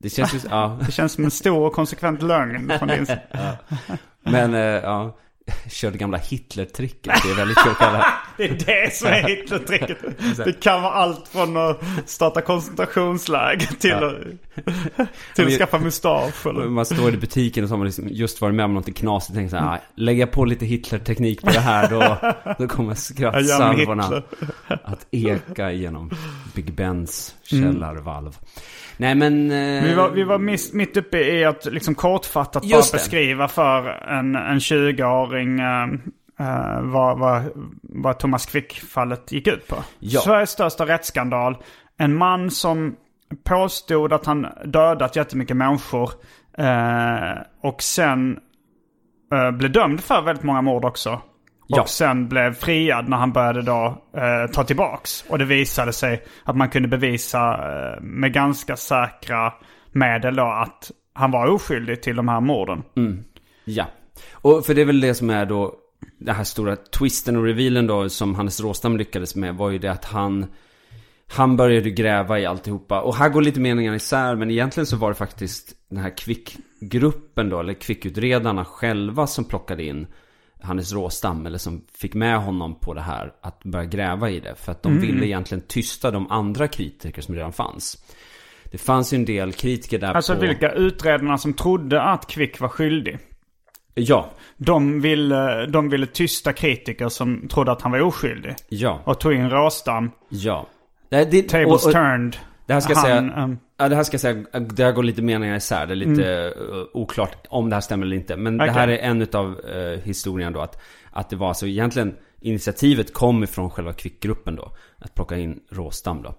[0.00, 0.78] Det känns ju, ja.
[0.86, 3.58] Det känns som en stor och konsekvent lögn från din sida.
[4.24, 5.18] Men, eh, ja.
[5.70, 7.22] Kör det gamla Hitler-tricket.
[7.22, 9.98] Det är väldigt kul att kalla Det är det som är Hitler-tricket.
[10.44, 14.14] Det kan vara allt från att starta koncentrationsläger till, att,
[15.34, 16.46] till att skaffa mustasch.
[16.46, 16.64] Eller?
[16.68, 19.30] Man står i butiken och så har man liksom just varit med om något knasigt
[19.30, 22.16] och tänker så här, "Ah, lägga på lite Hitler-teknik på det här då,
[22.58, 24.22] då kommer skrattsalvorna
[24.84, 26.10] att eka genom
[26.54, 28.38] Big Bens källarvalv.
[28.96, 29.50] Nej men...
[29.50, 33.88] eh, Vi var, vi var miss, mitt uppe i att liksom kortfattat bara beskriva för
[34.08, 35.86] en, en 20-åring eh,
[36.38, 37.42] eh, vad, vad,
[37.82, 39.76] vad Thomas Quick-fallet gick ut på.
[39.98, 40.20] Ja.
[40.20, 41.56] Sveriges största rättsskandal.
[41.96, 42.96] En man som
[43.44, 46.10] påstod att han dödat jättemycket människor.
[46.58, 48.38] Eh, och sen
[49.32, 51.10] eh, blev dömd för väldigt många mord också.
[51.12, 51.86] Och Ja.
[51.86, 55.24] sen blev friad när han började då eh, ta tillbaks.
[55.28, 59.52] Och det visade sig att man kunde bevisa eh, med ganska säkra
[59.92, 62.82] medel då att han var oskyldig till de här morden.
[63.64, 63.84] Ja.
[64.32, 65.74] Och för det är väl det som är då
[66.24, 69.92] den här stora twisten och revealen då som Hannes Råstam lyckades med var ju det
[69.92, 70.46] att han
[71.26, 73.00] han började gräva i alltihopa.
[73.00, 77.48] Och här går lite meningarna isär men egentligen så var det faktiskt den här Kvick-gruppen
[77.48, 80.06] då, eller Kvick-utredarna själva som plockade in
[80.62, 84.54] Hannes Råstam, eller som fick med honom på det här att börja gräva i det.
[84.54, 88.04] För att de ville egentligen tysta de andra kritiker som redan fanns.
[88.64, 90.40] Det fanns ju en del kritiker där Alltså på...
[90.40, 93.18] vilka utredarna som trodde att Quick var skyldig.
[93.94, 98.54] Ja, De ville, de ville tysta kritiker som trodde att han var oskyldig.
[98.68, 100.10] ja, Och tog in Råstam.
[100.28, 100.66] ja.
[101.10, 102.36] Nej, det, Tables och- och- turned.
[102.66, 105.02] Det här ska han, säga, ehm, ja, det här ska jag säga, det här går
[105.02, 105.86] lite meningar isär.
[105.86, 106.52] Det är lite eh,
[106.92, 108.36] oklart om det här stämmer eller inte.
[108.36, 108.66] Men Okej.
[108.66, 113.12] det här är en av uh, historien då att, att det var alltså egentligen initiativet
[113.12, 114.72] kom ifrån själva Kvickgruppen då.
[114.98, 116.34] Att plocka in Råstam då.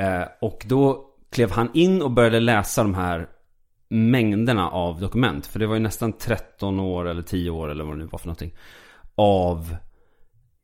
[0.00, 3.26] Eh, och då klev han in och började läsa de här
[3.92, 5.46] mängderna av dokument.
[5.46, 8.18] För det var ju nästan 13 år eller 10 år eller vad det nu var
[8.18, 8.54] för någonting.
[9.14, 9.76] Av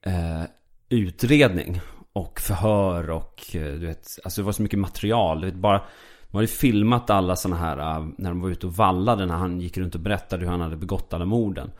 [0.07, 0.43] eh,
[0.89, 1.81] utredning
[2.13, 5.41] och förhör och eh, du vet, alltså det var så mycket material.
[5.41, 5.83] Du vet, bara,
[6.31, 9.61] man hade filmat alla sådana här, eh, när de var ute och vallade, när han
[9.61, 11.71] gick runt och berättade hur han hade begått alla morden.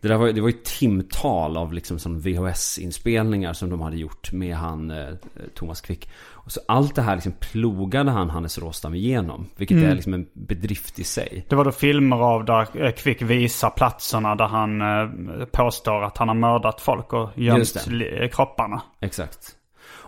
[0.00, 4.32] Det, där var, det var ju timtal av liksom som VHS-inspelningar som de hade gjort
[4.32, 5.14] med han eh,
[5.54, 6.08] Thomas Quick.
[6.46, 9.46] Och så allt det här liksom plogade han Hannes Råstam igenom.
[9.56, 11.46] Vilket är liksom en bedrift i sig.
[11.48, 16.18] Det var då filmer av där eh, Kvick visar platserna där han eh, påstår att
[16.18, 17.88] han har mördat folk och gömt
[18.32, 18.82] kropparna.
[19.00, 19.55] Exakt.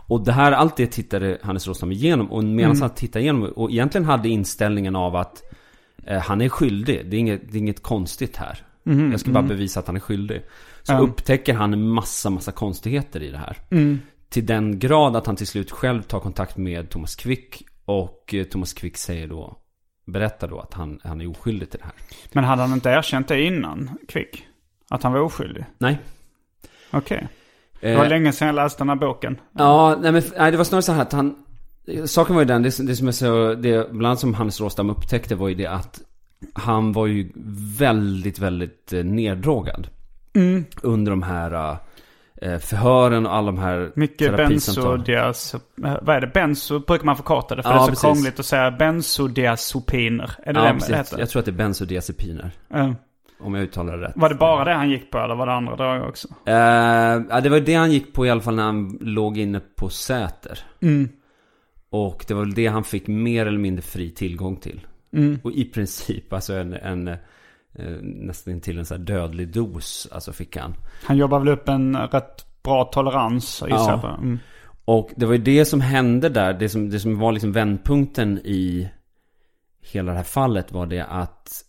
[0.09, 2.33] Och det här, allt det tittade Hannes Råstam igenom.
[2.33, 5.43] Och medan han tittade igenom och egentligen hade inställningen av att
[6.07, 7.11] eh, han är skyldig.
[7.11, 8.59] Det är, inget, det är inget konstigt här.
[9.11, 10.43] Jag ska bara bevisa att han är skyldig.
[10.83, 10.99] Så Ja.
[10.99, 13.57] upptäcker han en massa, massa konstigheter i det här.
[14.29, 17.63] Till den grad att han till slut själv tar kontakt med Thomas Quick.
[17.85, 19.57] Och eh, Thomas Quick säger då,
[20.07, 21.95] berättar då att han, han är oskyldig till det här.
[22.33, 24.47] Men hade han inte erkänt det innan Kvick?
[24.91, 25.65] Att han var oskyldig?
[25.79, 25.99] Nej.
[26.91, 27.29] Okej.
[27.81, 29.41] Det var Eh, länge sedan jag läste den här boken.
[29.59, 31.35] Ja, nej men nej, det var snarare så här att han...
[32.07, 33.55] Saken var ju den, det, det som är så...
[33.55, 36.01] Det, bland annat som Hannes Råstam upptäckte var ju det att
[36.53, 37.33] han var ju
[37.79, 39.89] väldigt, väldigt eh, neddrogad.
[40.83, 41.77] Under de här
[42.43, 44.99] eh, förhören och alla de här Mycket terapisamtalen.
[44.99, 45.55] bensodiaz...
[45.55, 45.61] eh,
[46.03, 46.27] Vad är det?
[46.27, 48.03] Benzo brukar man förkorta det för Ja, det är så precis.
[48.03, 50.31] krångligt att säga bensodiazepiner.
[50.43, 50.89] Är det Ja, det precis.
[50.89, 51.19] det heter?
[51.19, 52.51] Jag tror att det är bensodiazepiner.
[52.75, 52.91] Eh,
[53.41, 54.13] Om jag uttalar det rätt.
[54.17, 56.29] var det bara det han gick på eller var det andra drag också?
[56.47, 56.55] Eh,
[57.31, 59.89] ja, det var det han gick på i alla fall när han låg inne på
[59.89, 60.59] Säter.
[61.91, 64.87] Och det var väl det han fick mer eller mindre fri tillgång till.
[65.43, 67.17] Och i princip, alltså en, en eh,
[68.03, 70.75] nästan till en så dödlig dos, alltså fick han.
[71.05, 74.19] Han jobbar väl upp en rätt bra tolerans gissar Ja.
[74.23, 74.39] Mm.
[74.85, 78.39] Och det var ju det som hände där, det som, det som var liksom vändpunkten
[78.39, 78.91] i
[79.93, 81.65] hela det här fallet var det att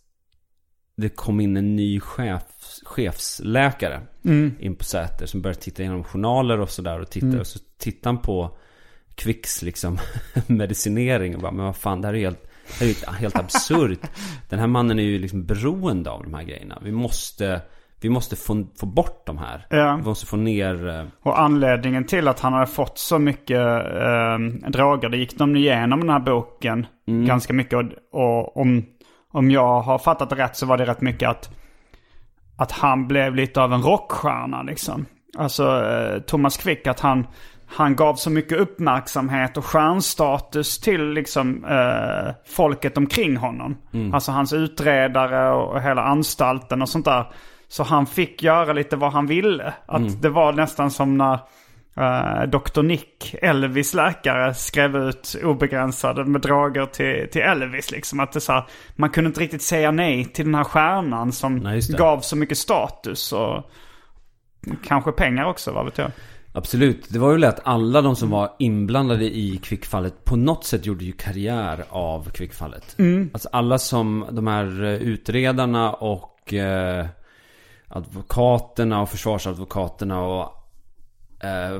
[1.00, 4.00] det kom in en ny chefs, chefsläkare
[4.58, 8.08] in på Säter som började titta igenom journaler och sådär och titta och så tittade
[8.08, 8.56] han på
[9.14, 9.98] Quicks liksom
[10.46, 14.00] medicinering och bara, men vad fan det här är helt, det här är helt absurt.
[14.48, 16.78] Den här mannen är ju liksom beroende av de här grejerna.
[16.82, 17.60] Vi måste,
[18.00, 19.66] vi måste få, få bort de här.
[19.70, 19.96] Ja.
[19.96, 24.68] Vi måste få ner eh, Och anledningen till att han hade fått så mycket eh,
[24.68, 27.78] droger, det gick de igenom den här boken ganska mycket.
[27.78, 28.84] Och, och om,
[29.32, 31.50] om jag har fattat det rätt så var det rätt mycket att,
[32.56, 35.06] att han blev lite av en rockstjärna liksom.
[35.38, 37.26] Alltså eh, Thomas Quick, att han,
[37.66, 43.76] han gav så mycket uppmärksamhet och stjärnstatus till liksom eh, folket omkring honom.
[44.12, 47.32] Alltså hans utredare och, hela anstalten och sånt där.
[47.68, 49.74] Så han fick göra lite vad han ville.
[49.86, 51.38] Att det var nästan som när
[52.00, 52.82] eh, Dr.
[52.82, 57.90] Nick, Elvis läkare, skrev ut obegränsade med droger till, till Elvis.
[57.90, 58.20] Liksom.
[58.20, 58.64] Att det så här,
[58.96, 62.58] man kunde inte riktigt säga nej till den här stjärnan som Nej, gav så mycket
[62.58, 63.32] status.
[63.32, 63.70] Och
[64.84, 66.10] kanske pengar också, vad vet jag.
[66.52, 67.06] Absolut.
[67.08, 71.04] Det var ju lätt alla de som var inblandade i kvickfallet på något sätt gjorde
[71.04, 72.96] ju karriär av kvickfallet.
[73.32, 77.06] Alltså alla som, de här eh, utredarna och eh,
[77.88, 80.59] advokaterna och försvarsadvokaterna och,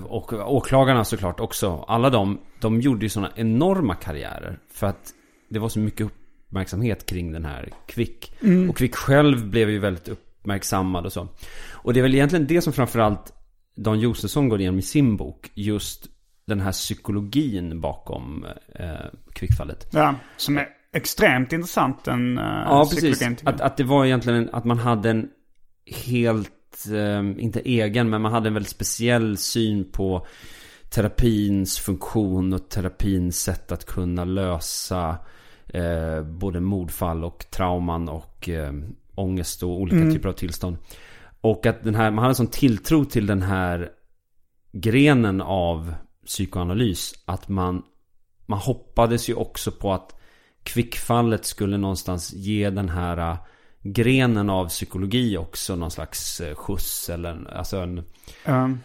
[0.04, 1.84] och åklagarna såklart också.
[1.88, 4.58] Alla de, de gjorde ju sådana enorma karriärer.
[4.72, 5.10] För att
[5.48, 8.32] det var så mycket uppmärksamhet kring den här Kvick.
[8.68, 11.28] Och Kvick själv blev ju väldigt uppmärksammad och så.
[11.72, 13.32] Och det är väl egentligen det som framförallt
[13.76, 15.50] Dan Josefsson går igenom i sin bok.
[15.54, 16.06] Just
[16.46, 18.86] den här psykologin bakom eh,
[19.32, 19.88] Kvickfallet.
[19.92, 23.22] Ja, som är extremt intressant, den uh, Ja, precis.
[23.44, 25.28] Att, att det var egentligen en, att man hade en
[26.04, 26.50] helt,
[26.86, 30.26] eh, inte egen, men man hade en väldigt speciell syn på
[30.90, 35.18] terapins funktion och terapins sätt att kunna lösa
[35.66, 38.72] eh, både mordfall och trauman och eh,
[39.14, 40.76] ångest och olika typer av tillstånd.
[41.40, 43.90] Och att den här, man hade en sån tilltro till den här
[44.72, 45.94] grenen av
[46.26, 47.82] psykoanalys att man,
[48.46, 50.20] man hoppades ju också på att
[50.62, 53.36] kvickfallet skulle någonstans ge den här
[53.82, 58.02] grenen av psykologi också någon slags äh, skjuts eller en, alltså en,
[58.46, 58.80] Um,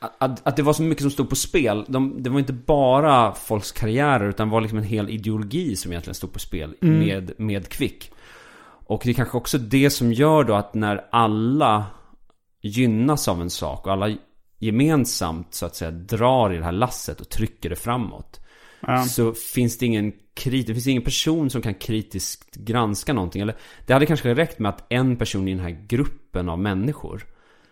[0.00, 1.84] att, att, det var så mycket som stod på spel.
[1.88, 5.92] De, det var inte bara folks karriärer utan det var liksom en hel ideologi som
[5.92, 8.10] egentligen stod på spel med, med Kvick.
[8.86, 11.86] Och det är kanske också det som gör då att när alla
[12.62, 14.16] gynnas av en sak och alla
[14.58, 18.40] gemensamt så att säga drar i det här lasset och trycker det framåt.
[18.80, 19.04] Ja.
[19.04, 23.42] Så finns det ingen krit, det finns ingen person som kan kritiskt granska någonting.
[23.42, 27.22] Eller det hade kanske räckt med att en person i den här gruppen av människor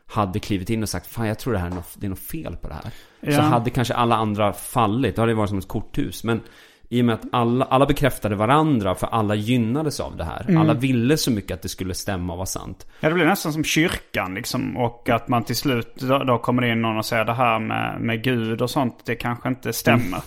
[0.07, 2.19] hade klivit in och sagt Fan jag tror det här är något, det är något
[2.19, 2.83] fel på det här.
[2.83, 3.41] Så Ja.
[3.41, 5.17] hade kanske alla andra fallit.
[5.17, 6.25] Då hade det varit som ett korthus.
[6.25, 6.41] Men
[6.89, 10.45] i och med att alla, alla bekräftade varandra för alla gynnades av det här.
[10.49, 10.61] Mm.
[10.61, 12.87] Alla ville så mycket att det skulle stämma och vara sant.
[13.01, 14.77] Ja, det blir nästan som kyrkan liksom.
[14.77, 17.59] Och att man till slut, då, då kommer det in någon och säger det här
[17.59, 20.17] med, med Gud och sånt, det kanske inte stämmer.
[20.17, 20.23] Eh,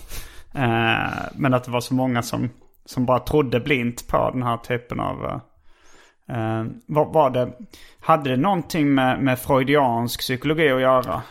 [1.34, 2.50] men att det var så många som,
[2.84, 5.24] som bara trodde blint på den här typen av...
[5.24, 5.40] Eh,
[6.36, 7.52] eh, vad var det?
[8.00, 11.22] Hade det någonting med, med freudiansk psykologi att göra?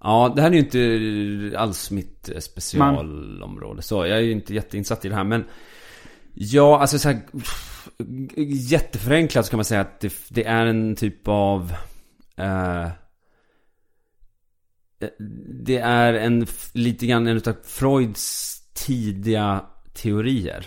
[0.00, 3.82] Ja, det här är ju inte alls mitt eh, specialområde.
[3.82, 5.24] Så jag är ju inte jätteinsatt i det här.
[5.24, 5.44] Men
[6.34, 7.20] ja, alltså så här,
[8.46, 11.72] Jätteförenklat så kan man säga att det, det är en typ av...
[12.36, 12.88] Eh,
[15.64, 19.60] det är en lite grann en utav Freuds tidiga
[20.02, 20.66] teorier.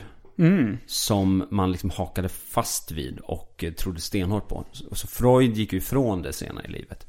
[0.85, 4.65] Som man liksom hakade fast vid och trodde stenhårt på.
[4.71, 7.07] Så, så Freud gick ju ifrån det senare i livet.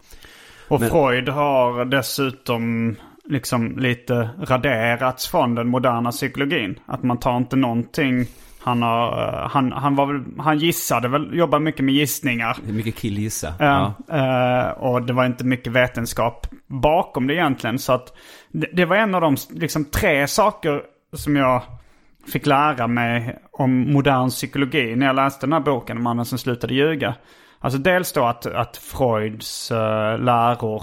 [0.68, 6.78] Och Men- Freud har dessutom liksom lite raderats från den moderna psykologin.
[6.86, 8.26] Att man tar inte någonting.
[8.58, 12.56] Han, har, eh, han, han, var väl, han gissade väl, jobbar mycket med gissningar.
[12.66, 13.54] Mycket killgissa.
[13.58, 13.94] Ja.
[14.10, 17.78] eh, och det var inte mycket vetenskap bakom det egentligen.
[17.78, 18.16] Så att
[18.52, 20.82] det, det var en av de liksom, tre saker
[21.12, 21.62] som jag
[22.32, 26.74] fick lära mig om modern psykologi när jag läste den här boken, Mannen som slutade
[26.74, 27.14] ljuga.
[27.58, 30.82] Alltså dels då att, att Freuds uh, läror,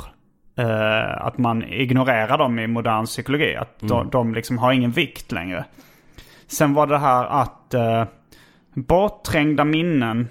[0.57, 3.55] eh, att man ignorerar dem i modern psykologi.
[3.55, 5.65] Att de, de liksom har ingen vikt längre.
[6.47, 8.03] Sen var det här att uh,
[8.73, 10.27] bortträngda minnen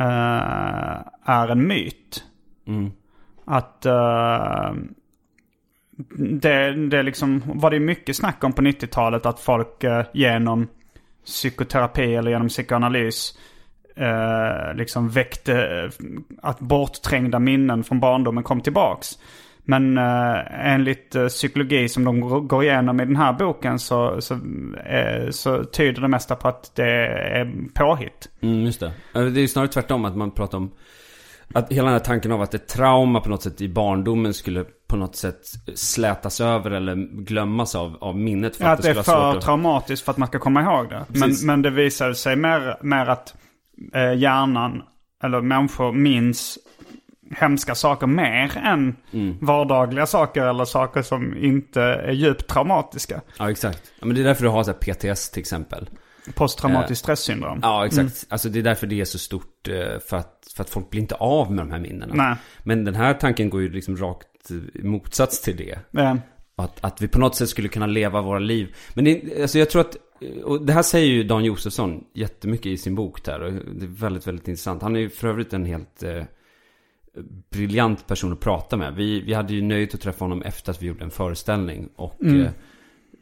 [0.00, 2.24] eh, är en myt.
[3.44, 4.72] Att eh,
[6.40, 10.68] det, det liksom var det mycket snack om på 90-talet att folk eh, genom
[11.26, 13.38] psykoterapi eller genom psykoanalys
[13.96, 15.90] eh, liksom väckte eh,
[16.42, 19.18] att bortträngda minnen från barndomen kom tillbaks.
[19.64, 24.34] Men eh, enligt eh, psykologi som de går- igenom i den här boken så, så,
[24.86, 28.28] eh, så tyder det mesta på att det är påhitt.
[28.40, 28.92] Mm, just det.
[29.14, 30.70] Eh, det är snarare tvärtom att man pratar om
[31.54, 34.64] att hela den här tanken av att ett trauma på något sätt i barndomen skulle
[34.90, 35.40] på något sätt
[35.74, 39.42] slätas över eller glömmas av, av minnet för Ja, att, att det är för att...
[39.44, 41.04] traumatiskt för att man ska komma ihåg det.
[41.08, 41.44] Men, Precis.
[41.44, 43.34] men det visar sig mer, mer att
[43.94, 44.82] eh, hjärnan,
[45.24, 46.58] eller människor, minns
[47.36, 49.36] hemska saker mer än Mm.
[49.40, 53.20] vardagliga saker eller saker som inte är djupt traumatiska.
[53.38, 53.82] Ja, exakt.
[54.00, 54.78] Ja, men det är därför du har så här
[55.14, 55.90] PTS till exempel.
[56.34, 57.58] Posttraumatiskt stressyndrom.
[57.62, 58.26] Ja, exakt.
[58.28, 59.68] Alltså det är därför det är så stort.
[59.68, 59.74] eh,
[60.08, 62.14] För att, för att folk blir inte av med de här minnena.
[62.14, 62.36] Nej.
[62.62, 64.26] Men den här tanken går ju liksom rakt
[64.82, 66.00] motsats till det.
[66.00, 66.14] Eh,
[66.56, 68.74] Att, att vi på något sätt skulle kunna leva våra liv.
[68.94, 69.96] Men det, alltså jag tror att,
[70.44, 73.40] och det här säger ju Dan Josefsson jättemycket i sin bok där.
[73.40, 74.82] Och det är väldigt, väldigt intressant.
[74.82, 76.22] Han är ju för övrigt en helt eh,
[77.50, 78.94] briljant person att prata med.
[78.94, 81.88] Vi, vi hade ju nöjet att träffa honom efter att vi gjorde en föreställning.
[81.96, 82.50] Och eh,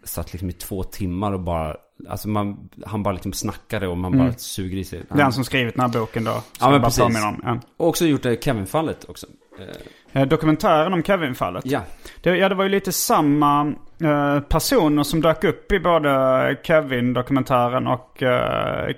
[0.05, 1.77] satt liksom i två timmar och bara,
[2.09, 5.03] alltså man, han bara liksom snackade och man bara suger i sig.
[5.09, 6.43] det är han som skrivit den här boken då.
[6.61, 7.01] Ja, men precis.
[7.01, 7.41] om.
[7.45, 7.61] Ja.
[7.77, 9.27] Och också gjort det Kevin-fallet också.
[9.59, 9.65] Eh,
[10.13, 11.67] Eh, Dokumentären om Kevin-fallet.
[11.67, 11.81] ja,
[12.23, 17.87] Det, ja, det var ju lite samma eh, personer som dök upp i både Kevin-dokumentären
[17.87, 18.89] och eh,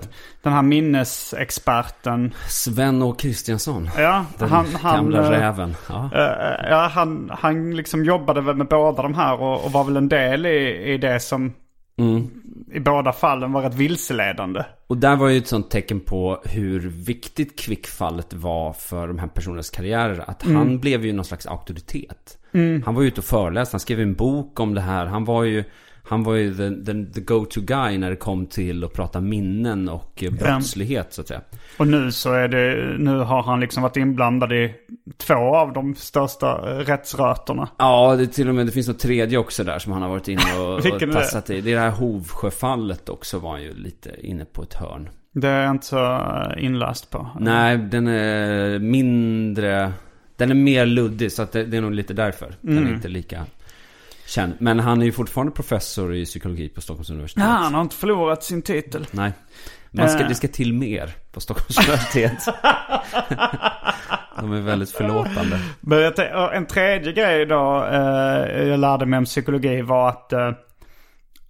[0.00, 0.08] det.
[0.42, 2.34] Den här minnesexperten.
[2.48, 3.90] Sven och Kristiansson.
[3.96, 5.76] Ja, Den han, han, gamla eh, räven.
[5.88, 6.10] Ja.
[6.14, 9.96] eh, ja, han, han liksom jobbade väl med båda de här och, och var väl
[9.96, 11.52] en del i, i det som
[11.96, 12.30] Mm.
[12.72, 14.64] i båda fallen var rätt vilseledande.
[14.86, 19.28] Och där var ju ett sånt tecken på hur viktigt Kvickfallet var för de här
[19.28, 20.24] personernas karriärer.
[20.26, 22.38] Att han blev ju någon slags auktoritet.
[22.84, 25.06] Han var ju ute och föreläste, han skrev en bok om det här.
[25.06, 25.64] Han var ju,
[26.08, 29.88] han var ju the, the, the go-to guy när det kom till att prata minnen
[29.88, 31.40] och eh, brottslighet så att säga.
[31.78, 34.74] Och nu så är det, nu har han liksom varit inblandad i
[35.16, 37.68] två av de största eh, rättsrötorna.
[37.78, 40.28] Ja, det, till och med, det finns något tredje också där som han har varit
[40.28, 41.12] inne och, och det?
[41.12, 41.60] tassat i.
[41.60, 45.08] Det är det här Hovsjöfallet också var han ju lite inne på ett hörn.
[45.32, 47.26] Det är jag inte så eh, inläst på.
[47.40, 49.92] Nej, den är mindre...
[50.36, 52.54] Den är mer luddig, så att det, det är nog lite därför.
[52.60, 52.90] Den Mm.
[52.90, 53.46] är inte lika
[54.26, 54.54] känd.
[54.58, 57.44] Men han är ju fortfarande professor i psykologi på Stockholms universitet.
[57.44, 59.06] Ja, han har inte förlorat sin titel.
[59.10, 59.32] Nej.
[59.90, 60.28] Man ska, Eh.
[60.28, 62.44] det ska till mer på Stockholms universitet.
[64.40, 65.58] De är väldigt förlåtande.
[65.80, 66.12] Men
[66.52, 70.52] en tredje grej då eh, jag lärde mig om psykologi var att, eh,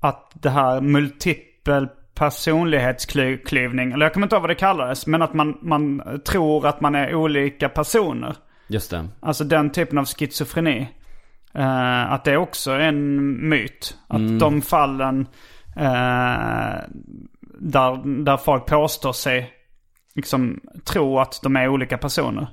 [0.01, 3.93] att det här multipel personlighetsklyvning.
[3.93, 5.07] Eller jag kommer inte ihåg vad det kallades.
[5.07, 8.37] Men att man, man tror att man är olika personer.
[8.69, 9.09] Just det.
[9.21, 10.89] Alltså den typen av schizofreni.
[11.55, 13.97] Eh, att det också är en myt.
[14.09, 15.27] Att de fallen
[15.77, 16.75] eh,
[17.59, 19.53] där, där folk påstår sig
[20.15, 22.47] liksom tro att de är olika personer.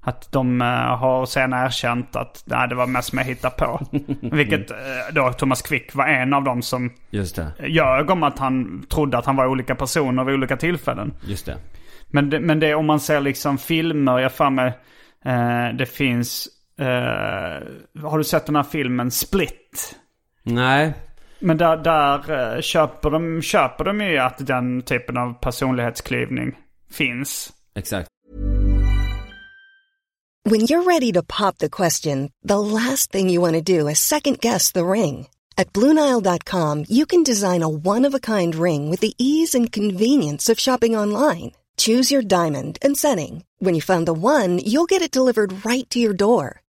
[0.00, 3.80] Att de eh, har sen erkänt att nej, det var mest med hitta på.
[4.20, 4.72] Vilket
[5.12, 7.52] då Thomas Quick var en av dem som Just det.
[7.68, 11.14] ljög om att han trodde att han var olika personer vid olika tillfällen.
[11.26, 11.56] Just det.
[12.10, 14.72] Men det, men det om man ser liksom filmer, jag för mig,
[15.78, 16.48] det finns,
[16.78, 19.96] eh, har du sett den här filmen Split?
[20.42, 20.94] Nej.
[21.38, 26.56] Men där, där eh, köper, de, köper de ju att den typen av personlighetsklyvning
[26.90, 27.52] finns.
[27.74, 28.08] Exakt.
[30.44, 33.98] When you're ready to pop the question, the last thing you want to do is
[33.98, 35.28] second guess the ring.
[35.58, 39.72] At Bluenile.com, you can design a one of a kind ring with the ease and
[39.72, 41.52] convenience of shopping online.
[41.76, 43.44] Choose your diamond and setting.
[43.58, 46.62] When you find the one, you'll get it delivered right to your door.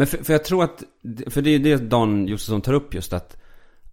[0.00, 0.82] Men för, för jag tror att,
[1.26, 3.36] för det är det Dan Josefsson tar upp just att,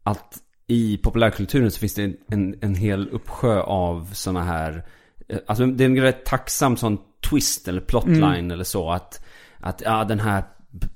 [0.03, 0.37] att
[0.67, 4.85] i populärkulturen så finns det en, en, hel uppsjö av sådana här,
[5.27, 6.97] eh, alltså det är en rätt tacksam sån
[7.29, 9.25] twist eller plotline eller så att,
[9.59, 10.43] att ja den här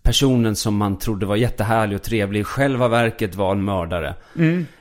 [0.03, 4.15] personen som man trodde var jättehärlig och trevlig i själva verket var en mördare.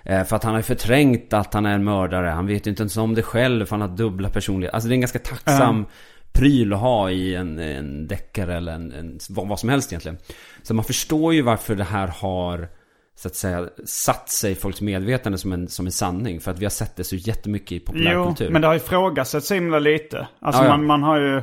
[0.02, 2.28] Eh, för att han har förträngt att han är en mördare.
[2.28, 4.74] Han vet ju inte ens om det själv för han har dubbla personligheter.
[4.74, 5.86] Alltså det är en ganska tacksam
[6.32, 10.18] pryl att ha i en, en deckare eller en, en, vad, vad som helst egentligen.
[10.62, 12.68] Så man förstår ju varför det här har
[13.16, 16.40] så att säga satt sig i folks medvetande som en, som en sanning.
[16.40, 18.50] För att vi har sett det så jättemycket i Jo, populärkultur.
[18.50, 20.28] men det har ifrågasatts så himla lite.
[20.40, 20.76] Alltså Ja, ja.
[20.76, 21.42] Man, man har ju...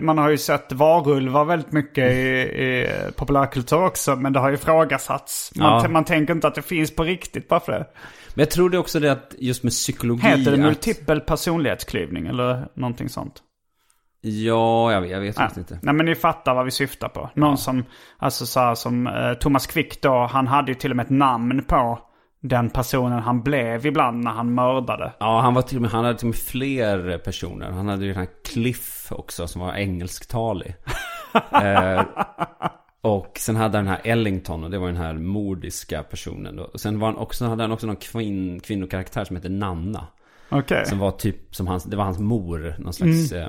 [0.00, 4.16] Man har ju sett varulvar väldigt mycket i, i populärkultur också.
[4.16, 5.52] Men det har ju ifrågasatts.
[5.56, 5.88] Man, Ja.
[5.88, 7.86] man tänker inte att det finns på riktigt bara för det.
[8.34, 12.26] Men jag tror det också det att just med psykologi Heter det att- multipel personlighetsklyvning
[12.26, 13.34] eller någonting sånt?
[14.22, 15.48] Ja, jag vet, jag vet Ja.
[15.56, 15.78] inte.
[15.82, 17.30] Nej men ni fattar vad vi syftar på.
[17.34, 17.84] Någon som,
[18.18, 21.10] alltså så här, som eh, Thomas Quick då, han hade ju till och med ett
[21.10, 21.98] namn på
[22.42, 25.12] den personen han blev ibland när han mördade.
[25.20, 27.70] Ja, han var till och med, han hade till och med fler personer.
[27.70, 30.74] Han hade ju den här Cliff också som var engelsktalig.
[31.62, 32.02] eh,
[33.02, 36.58] och sen hade han den här Ellington och det var den här mordiska personen.
[36.58, 40.06] Och sen var han också, hade han också någon kvinn, kvinnokaraktär som hette Nanna.
[40.48, 40.86] Okej.
[40.86, 42.74] Som var typ som hans, det var hans mor.
[42.78, 43.32] Någon slags...
[43.32, 43.48] Eh,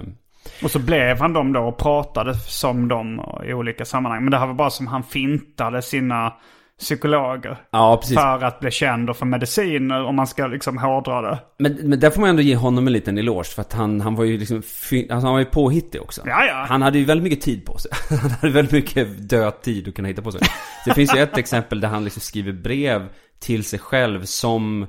[0.64, 4.24] Och så blev han dem då och pratade som dem i olika sammanhang.
[4.24, 6.34] Men det här var bara som han fintade sina
[6.82, 7.58] psykologer.
[7.72, 8.18] ja, precis.
[8.18, 11.40] För att bli känd och för mediciner om man ska liksom hårdra det.
[11.60, 13.44] Men, men där får man ändå ge honom en liten eloge.
[13.44, 16.22] För att han, han var ju liksom, alltså han var ju påhittig också.
[16.26, 16.66] Ja, ja.
[16.70, 17.92] Han hade ju väldigt mycket tid på sig.
[18.22, 20.42] Han hade väldigt mycket död tid att kunna hitta på sig.
[20.86, 24.88] Det finns ju ett exempel där han liksom skriver brev till sig själv som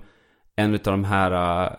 [0.57, 1.33] en av de här,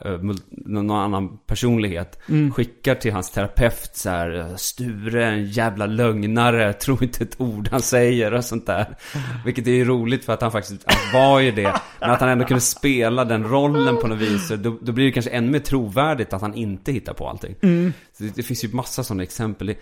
[0.07, 2.19] uh, någon annan personlighet
[2.53, 7.81] skickar till hans terapeut så här Sture, en jävla lögnare, tror inte ett ord han
[7.81, 8.97] säger och sånt där.
[9.45, 11.73] Vilket är ju roligt för att han faktiskt han var ju det.
[11.99, 14.49] Men att han ändå kunde spela den rollen på något vis.
[14.49, 17.55] Då, då blir det kanske ännu mer trovärdigt att han inte hittar på allting.
[18.13, 19.75] Så det, det finns ju massa sådana exempel.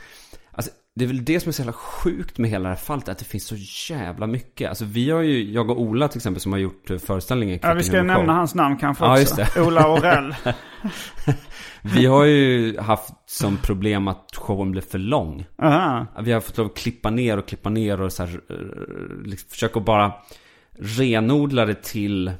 [0.96, 3.18] Det- är väl det som är så jävla sjukt med hela det här fallet, att
[3.18, 3.56] det finns så
[3.94, 4.70] jävla mycket.
[4.70, 7.74] Alltså vi har ju, jag och Ola till exempel som har gjort eh, föreställningen Ja,
[7.74, 9.22] vi ska och nämna hans namn kanske Ja, också.
[9.42, 9.62] just det.
[9.62, 10.36] Ola Orell.
[11.82, 15.46] Vi har ju haft som problem att showen blev för lång.
[15.62, 16.06] Aha.
[16.22, 19.50] Vi har fått lov att klippa ner och klippa ner och så här, eh, liksom
[19.50, 20.14] försöka bara
[20.80, 22.32] renodla det till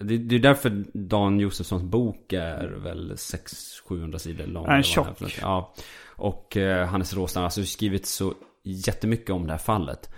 [0.00, 4.66] det, det är därför Dan Josefssons bok är väl 600-700 sidor lång.
[4.66, 5.38] En tjock.
[5.40, 5.74] Ja.
[6.16, 8.34] Och eh, Hannes Råstam, alltså skrivit så
[8.64, 10.10] jättemycket om det här fallet.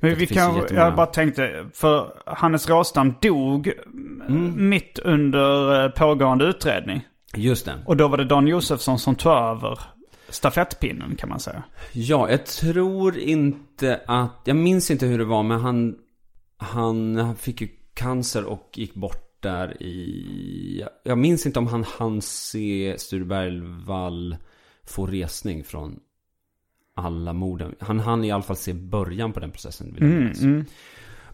[0.00, 0.84] Men vi kan, jättemånga.
[0.84, 3.72] jag bara tänkte, för Hannes Råstam dog
[4.28, 4.68] Mm.
[4.68, 7.06] mitt under eh, pågående utredning.
[7.34, 7.74] Just det.
[7.86, 9.78] Och då var det Dan Josefsson som tog över
[10.28, 11.62] stafettpinnen kan man säga.
[11.92, 14.40] Ja, jag tror inte att...
[14.44, 15.60] Jag minns inte hur det var, men.
[15.60, 15.96] Han,
[16.58, 20.84] han fick ju cancer och gick bort där i...
[21.04, 24.36] jag- minns inte om han hann se Sture Bergvall
[24.84, 26.00] få resning från
[26.94, 27.74] alla morden.
[27.80, 29.94] Han hann i alla fall se början på den processen.
[29.94, 30.64] Vill Mm, mm.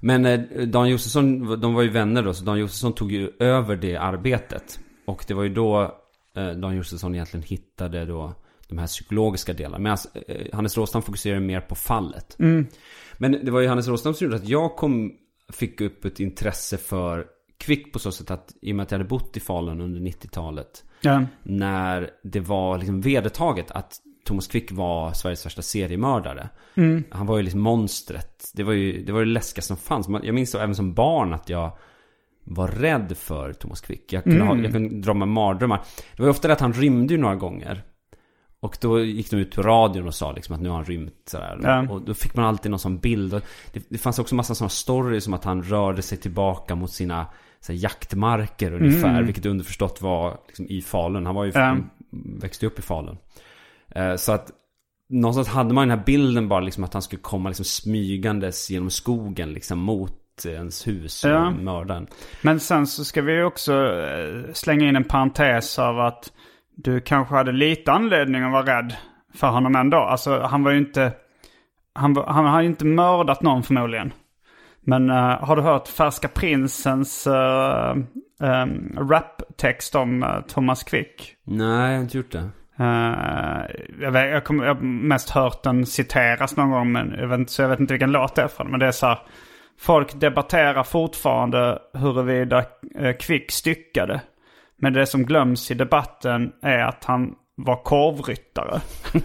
[0.01, 3.77] Men eh, Dan Josefsson, de var ju vänner då, så Dan Josefsson tog ju över
[3.77, 4.81] det arbetet.
[5.07, 5.83] Och det var ju då
[6.37, 8.35] eh, Dan Josefsson egentligen hittade då
[8.69, 9.79] de här psykologiska delarna.
[9.79, 9.99] Medan
[10.29, 12.37] eh, Hannes Råstam fokuserade mer på fallet.
[12.39, 12.67] Mm.
[13.19, 15.13] Men det var ju Hannes Råstam som gjorde att jag kom,
[15.53, 17.27] fick upp ett intresse för
[17.59, 20.01] Kvick på så sätt att i och med att jag hade bott i Falun under
[20.01, 20.85] 90-talet.
[21.01, 21.25] Ja.
[21.43, 23.93] När det var liksom vedertaget att
[24.25, 26.49] Thomas Quick var Sveriges värsta seriemördare.
[26.75, 27.05] Mm.
[27.11, 28.51] Han var ju liksom monstret.
[28.55, 30.09] Det var ju det, var det läskiga som fanns.
[30.23, 31.77] Jag minns så även som barn att jag
[32.45, 34.13] var rädd för Thomas Quick.
[34.13, 34.49] Jag kunde, Mm.
[34.49, 35.81] ha, jag kunde dra mig mardrömmar.
[36.17, 37.83] Det var ju ofta det att han rymde ju några gånger.
[38.63, 41.15] Och då gick de ut på radion och sa liksom att nu har han rymt
[41.27, 41.59] sådär.
[41.63, 41.89] Ja.
[41.91, 43.35] Och då fick man alltid någon sån bild.
[43.35, 43.43] Och
[43.73, 47.27] Det, det fanns också massa sådana stories som att han rörde sig tillbaka mot sina
[47.61, 49.09] så här, jaktmarker ungefär.
[49.11, 49.27] Mm.
[49.27, 51.27] Vilket underförstått var liksom, i Falun.
[51.27, 51.77] Han var ju Ja.
[52.41, 53.17] växte upp i Falun.
[53.95, 54.51] Eh, Så att
[55.09, 58.91] någonstans hade man den här bilden bara liksom att han skulle komma liksom smygandes genom
[58.91, 60.13] skogen liksom mot
[60.47, 61.51] ens hus och Ja.
[61.51, 62.07] mörda en.
[62.43, 66.33] Men sen så ska vi också eh, slänga in en parentes av att
[66.85, 68.97] du kanske hade lite anledning att vara rädd
[69.35, 69.97] för honom ändå.
[69.97, 71.13] Alltså han var ju inte...
[71.95, 74.13] Han, han har ju inte mördat någon förmodligen.
[74.81, 77.95] Men eh, har du hört Färska Prinsens uh,
[78.97, 81.35] raptext om eh, Thomas Quick?
[81.45, 82.49] Nej, jag har inte gjort det.
[84.01, 87.39] Jag, vet, jag, kommer, jag har mest hört den citeras någon gång, men jag vet,
[87.39, 88.71] inte- så jag vet inte vilken låt det är från.
[88.71, 89.19] Men det är så här,
[89.81, 92.65] folk debatterar fortfarande huruvida
[93.01, 94.21] uh, Quick styckade.
[94.83, 98.81] Men det som glöms i debatten är att han var korvryttare.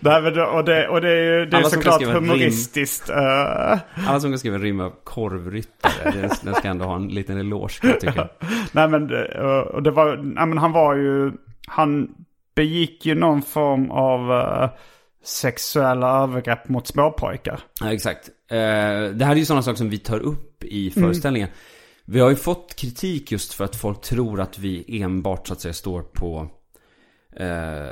[0.00, 2.14] Nej, och, det, och det är ju det är såklart ett rim.
[2.16, 3.10] humoristiskt.
[3.10, 7.78] eh, Alla som kan skriva rim av korvryttare, den ska ändå ha en liten eloge
[7.82, 8.28] jag tycka.
[8.72, 9.02] Nej men,
[9.74, 11.32] och det var, nej, men han var ju,
[11.66, 12.14] han
[12.56, 14.70] begick ju någon form av eh,
[15.24, 17.60] sexuella övergrepp mot småpojkar.
[17.80, 18.28] Ja, exakt.
[18.50, 18.56] Eh,
[19.12, 21.48] det här är ju sådana saker som vi tar upp i föreställningen.
[22.10, 25.60] Vi har ju fått kritik just för att folk tror att vi enbart så att
[25.60, 26.48] säga står på
[27.36, 27.86] eh,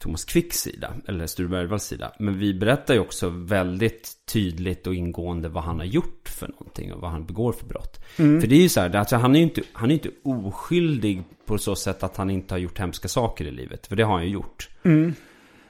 [0.00, 2.12] Thomas Quicks sida, eller Sture Bergvalls sida.
[2.18, 6.92] Men vi berättar ju också väldigt tydligt och ingående vad han har gjort för någonting
[6.92, 8.04] och vad han begår för brott.
[8.40, 11.22] För det är ju så här, alltså han är ju inte, han är inte oskyldig
[11.46, 13.86] på så sätt att han inte har gjort hemska saker i livet.
[13.86, 14.68] För det har han ju gjort.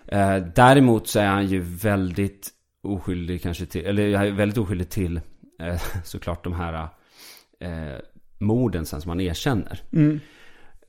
[0.07, 2.51] Eh, däremot så är han ju väldigt
[2.83, 5.21] oskyldig kanske till, eller väldigt oskyldig till
[5.61, 6.89] eh, såklart de här
[7.63, 7.99] eh,
[8.39, 9.83] morden sen som han erkänner.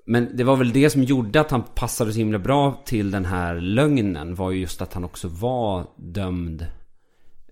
[0.05, 3.25] Men det var väl det som gjorde att han passade så himla bra till den
[3.25, 6.67] här lögnen var ju just att han också var dömd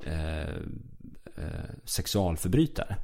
[0.06, 0.42] eh,
[1.38, 2.96] eh, sexualförbrytare.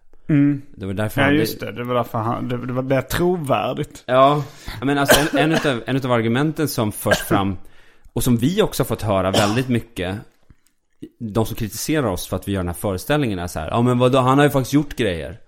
[0.75, 1.35] Det var därför Ja han...
[1.35, 4.03] just det, det var därför han, det, det var mer trovärdigt.
[4.05, 4.43] Ja,
[4.81, 7.57] men alltså en, en, utav, en utav argumenten som förs fram
[8.13, 10.15] och som vi också har fått höra väldigt mycket
[11.19, 13.81] De som kritiserar oss för att vi gör den här föreställningen är så här Ja
[13.81, 15.39] men vadå, han har ju faktiskt gjort grejer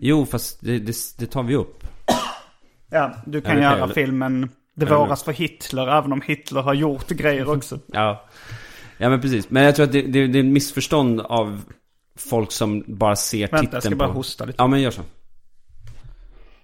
[0.00, 1.84] Jo, fast det, det, det tar vi upp.
[2.90, 7.08] Ja, du kan göra jag- filmen Det våras för Hitler, även om Hitler har gjort
[7.08, 7.78] grejer också.
[7.86, 8.28] Ja.
[8.98, 11.62] Ja men precis, men jag tror att det, det, det är ett missförstånd av
[12.16, 14.56] folk som bara ser titeln Vänta, jag ska på bara hosta lite.
[14.62, 15.02] Ja men gör så.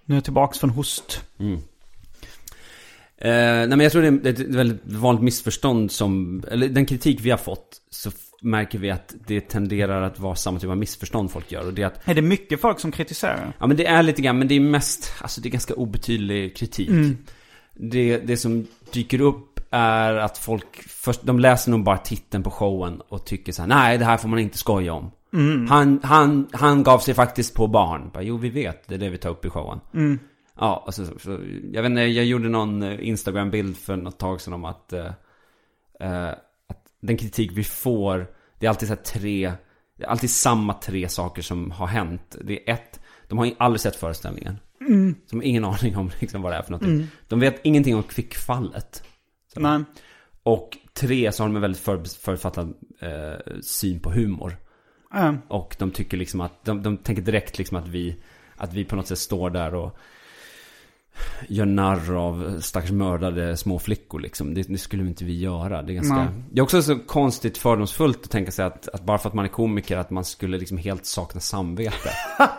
[0.05, 1.21] Nu är jag tillbaks från host.
[1.39, 7.19] Eh, nej men jag tror det är ett väldigt vanligt missförstånd som, eller den kritik
[7.21, 8.11] vi har fått så
[8.41, 11.67] märker vi att det tenderar att vara samma typ av missförstånd folk gör.
[11.67, 13.53] Och det är att, Är det mycket folk som kritiserar?
[13.59, 16.57] ja men det är lite grann, men det är mest, alltså det är ganska obetydlig
[16.57, 16.89] kritik.
[17.73, 22.51] Det, det som dyker upp är att folk, först, de läser nog bara titeln på
[22.51, 25.11] showen och tycker så här: nej det här får man inte skoja om.
[25.69, 28.09] Han, han, han gav sig faktiskt på barn.
[28.13, 29.79] Bara, jo vi vet, det är det vi tar upp i showen.
[30.59, 31.39] Ja, alltså, så, så,
[31.71, 35.11] jag vet inte, jag gjorde någon eh, Instagram-bild för något tag sedan om att, eh,
[35.99, 36.44] eh, att
[37.05, 38.27] den kritik vi får,
[38.59, 39.53] det är alltid så tre,
[39.97, 42.35] det är alltid samma tre saker som har hänt.
[42.41, 44.59] Det är ett, de har aldrig sett föreställningen.
[44.81, 45.15] Mm.
[45.31, 47.07] Har ingen aning om liksom vad det är för någonting.
[47.27, 49.03] De vet ingenting om kvickfallet.
[49.53, 49.59] Så.
[49.59, 49.83] Nej.
[50.43, 54.57] Och tre, så har de en väldigt för, författad eh, syn på humor.
[55.11, 55.35] Ja.
[55.47, 58.15] Och de tycker liksom att, de, de tänker direkt liksom att vi,
[58.55, 59.97] att vi på något sätt står där och
[61.47, 64.53] gör narr av stackars mördade små flickor liksom.
[64.53, 65.81] Det, det skulle inte vi göra.
[65.81, 66.15] Det är ganska...
[66.15, 66.27] Nej.
[66.51, 69.45] Det är också så konstigt fördomsfullt att tänka sig att, att bara för att man
[69.45, 72.09] är komiker att man skulle liksom helt sakna samvete.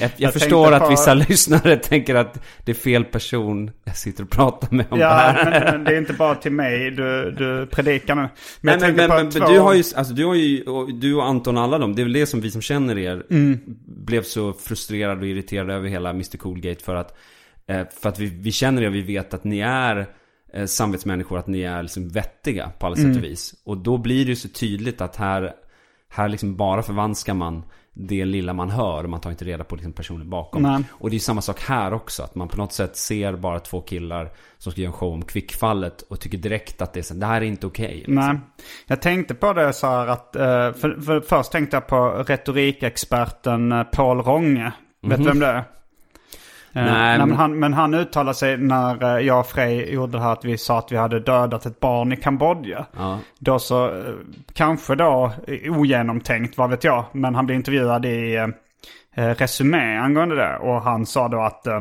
[0.00, 4.22] jag jag, förstår att på- vissa lyssnare tänker att det är fel person jag sitter
[4.24, 5.50] och pratar med om det Ja, här.
[5.50, 8.28] men, men det är inte bara till mig du, du predikar nu.
[8.60, 11.26] Men jag men, men, två- du har ju, alltså du har ju, och du och
[11.26, 13.58] Anton och alla dem, det är väl det som vi som känner er Mm.
[13.86, 17.16] blev så frustrerade och irriterade över hela Mr Coolgate för att,
[18.00, 20.06] för att vi, vi känner er och vi vet att ni är
[20.52, 23.16] eh, samvetsmänniskor, att ni är liksom vettiga på alla sätt Mm.
[23.16, 23.54] och vis.
[23.64, 25.52] Och då blir det ju så tydligt att här,
[26.08, 27.62] här liksom bara förvanskar man
[27.98, 30.62] det lilla man hör och man tar inte reda på liksom personen bakom.
[30.62, 30.82] Nej.
[30.90, 33.60] Och det är ju samma sak här också, att man på något sätt ser bara
[33.60, 37.02] två killar som ska göra en show om kvickfallet och tycker direkt att det är
[37.02, 37.94] så, det här är inte okej.
[37.96, 38.14] liksom.
[38.14, 38.38] Nej,
[38.86, 40.42] jag tänkte på det så här att, eh,
[40.72, 44.72] för, för först tänkte jag på retorikexperten eh, Paul Ronge.
[45.02, 45.64] Vet du vem det är?
[46.76, 46.84] Eh.
[46.84, 50.32] Nej, men, han, men han uttalade sig när eh, jag och Frej gjorde det här
[50.32, 52.86] att vi sa att vi hade dödat ett barn i Kambodja.
[52.96, 53.18] Ja.
[53.38, 54.14] Då så, eh,
[54.54, 55.32] kanske då
[55.68, 57.04] ogenomtänkt, vad vet jag.
[57.12, 58.34] Men han blev intervjuad i
[59.14, 60.56] eh, Resumé angående det.
[60.56, 61.80] Och han sa då att eh,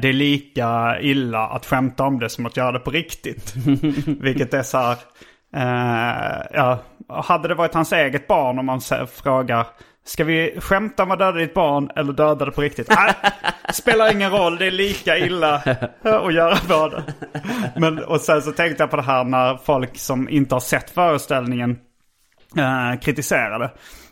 [0.00, 3.54] det är lika illa att skämta om det som att göra det på riktigt.
[4.20, 4.96] Vilket är så här,
[5.56, 6.78] eh, ja,
[7.08, 8.80] hade det varit hans eget barn om man
[9.12, 9.66] frågar
[10.04, 12.88] Ska vi skämta om att döda ditt barn eller döda det på riktigt?
[12.88, 13.14] Nej,
[13.72, 15.54] spelar ingen roll, det är lika illa
[16.02, 17.02] att göra båda.
[17.76, 20.90] Men, och sen så tänkte jag på det här när folk som inte har sett
[20.90, 21.78] föreställningen
[22.56, 23.70] eh, kritiserade.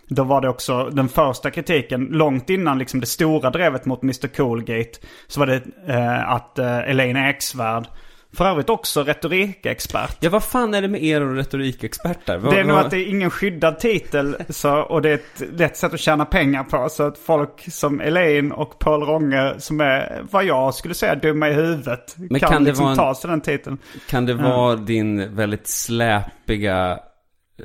[0.09, 4.29] Då var det också den första kritiken, långt innan liksom det stora drevet mot Mr
[4.29, 4.99] Coolgate.
[5.27, 7.87] Så var det eh, att eh, Elaine Eksvärd,
[8.33, 10.17] för övrigt också retorikexpert.
[10.21, 12.39] Ja, vad fan är det med er och retorikexperter?
[12.39, 15.15] Vad, Det är nog vad- att det är ingen skyddad titel så, och det är
[15.15, 16.89] ett lätt sätt att tjäna pengar på.
[16.91, 21.49] Så att folk som Elaine och Paul Ronge som är vad jag skulle säga dumma
[21.49, 23.79] i huvudet kan, kan det liksom vara en- ta sig den titeln.
[24.09, 26.99] Kan det vara din väldigt släpiga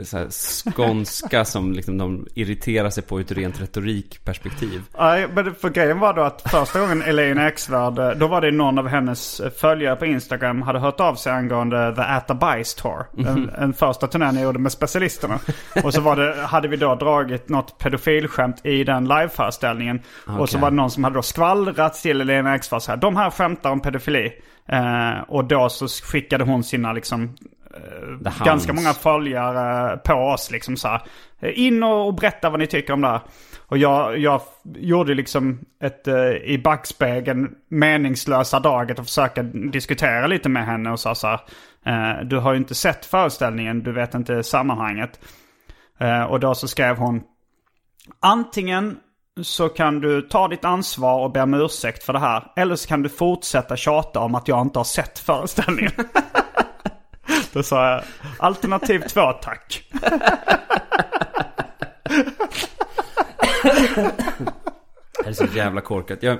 [0.03, 0.27] så här,
[0.71, 4.81] skånska som liksom de irriterar sig på ur ett rent retorikperspektiv?
[4.97, 8.51] Nej, men för grejen var då att första gången Elaine Eksvärd, eh, då var det
[8.51, 12.81] någon av hennes följare på Instagram hade hört av sig angående The At the Bice
[12.81, 13.05] Tour.
[13.27, 15.39] En, en första turnén jag gjorde med specialisterna.
[15.83, 20.01] Och så var det, hade vi då dragit något pedofilskämt i den liveföreställningen.
[20.39, 23.15] Och så var det någon som hade då skvallrat till Elaine Eksvärd så här, de
[23.15, 24.31] här skämtar om pedofili.
[24.69, 27.35] Eh, och då så skickade hon sina liksom
[28.19, 28.67] ganska Hounds.
[28.67, 31.01] många följare på oss liksom så här.
[31.41, 33.21] In och, berätta vad ni tycker om det här.
[33.67, 34.41] Och jag, jag
[34.75, 40.99] gjorde liksom ett eh, i backspegeln meningslösa draget och försöka diskutera lite med henne och
[40.99, 41.39] sa så här.
[41.85, 45.19] Eh, du har ju inte sett föreställningen, du vet inte sammanhanget.
[45.99, 47.21] Eh, och då så skrev hon.
[48.19, 48.97] Antingen
[49.41, 52.51] så kan du ta ditt ansvar och be om ursäkt för det här.
[52.55, 55.91] Eller så kan du fortsätta tjata om att jag inte har sett föreställningen.
[57.53, 58.03] Då sa jag
[58.39, 59.83] alternativ två tack.
[65.23, 66.23] Det är så jävla korkat.
[66.23, 66.37] Jag,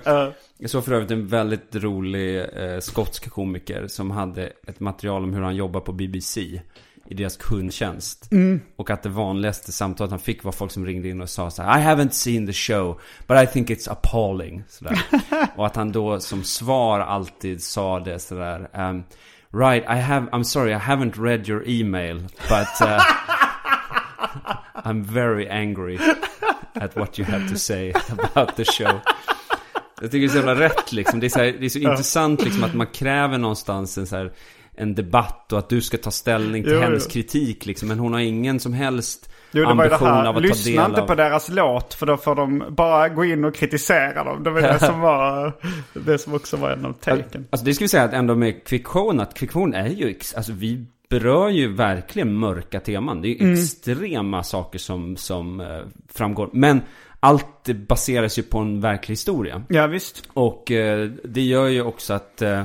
[0.58, 5.34] jag såg för övrigt en väldigt rolig eh, skotsk komiker som hade ett material om
[5.34, 6.62] hur han jobbar på BBC
[7.10, 8.30] i deras kundtjänst.
[8.76, 11.64] Och att det vanligaste samtalet han fick var folk som ringde in och sa så
[11.64, 14.64] här I haven't seen the show, but I think it's appalling.
[14.68, 15.02] Sådär.
[15.56, 19.04] och att han då som svar alltid sa det sådär um,
[19.56, 23.00] Right, I have, I'm sorry, I haven't read your email, but uh,
[24.76, 25.98] I'm very angry
[26.76, 29.00] at what you have to say about the show.
[30.02, 31.20] Jag tycker det är så jävla rätt liksom.
[31.20, 34.16] Det är så, här, det är så intressant liksom att man kräver någonstans en så
[34.16, 34.34] här,
[34.76, 37.12] en debatt och att du ska ta ställning till Jo, hennes jo.
[37.12, 37.88] kritik liksom.
[37.88, 40.40] Men hon har ingen som helst Jo, det var ju det här.
[40.40, 41.08] Lyssna inte av...
[41.08, 44.44] på deras låt för då får de bara gå in och kritisera dem.
[44.44, 45.54] Det var det som var
[45.94, 47.48] det som också var en av taken.
[47.50, 50.86] Alltså det ska vi säga att ändå med kvicktion, att kvicktion är ju, alltså vi
[51.10, 53.22] berör ju verkligen mörka teman.
[53.22, 53.56] Det är Mm.
[53.56, 55.68] ju extrema saker som, som eh,
[56.14, 56.50] framgår.
[56.54, 56.82] Men
[57.20, 59.62] allt baseras ju på en verklig historia.
[59.70, 60.30] Ja visst.
[60.34, 62.42] Och eh, det gör ju också att...
[62.42, 62.64] Eh,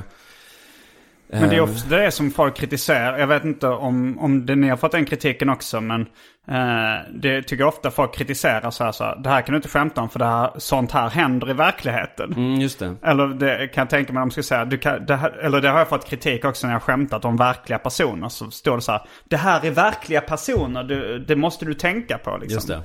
[1.29, 3.19] Men det är ofta det som folk kritiserar.
[3.19, 5.81] Jag vet inte om, om det, ni har fått den kritiken också.
[5.81, 6.05] Men
[6.47, 9.15] Eh, det tycker ofta folk kritiserar så här, så här.
[9.15, 12.33] Det här kan du inte skämta om för det här, sånt här händer i verkligheten.
[12.33, 12.95] Mm, just det.
[13.03, 15.61] Eller det kan jag tänka mig om de skulle säga, du kan, det här, eller
[15.61, 18.29] det har jag fått kritik också när jag skämtat om verkliga personer.
[18.29, 22.17] Så står det så här, det här är verkliga personer, du, det måste du tänka
[22.17, 22.55] på liksom.
[22.55, 22.83] Just det.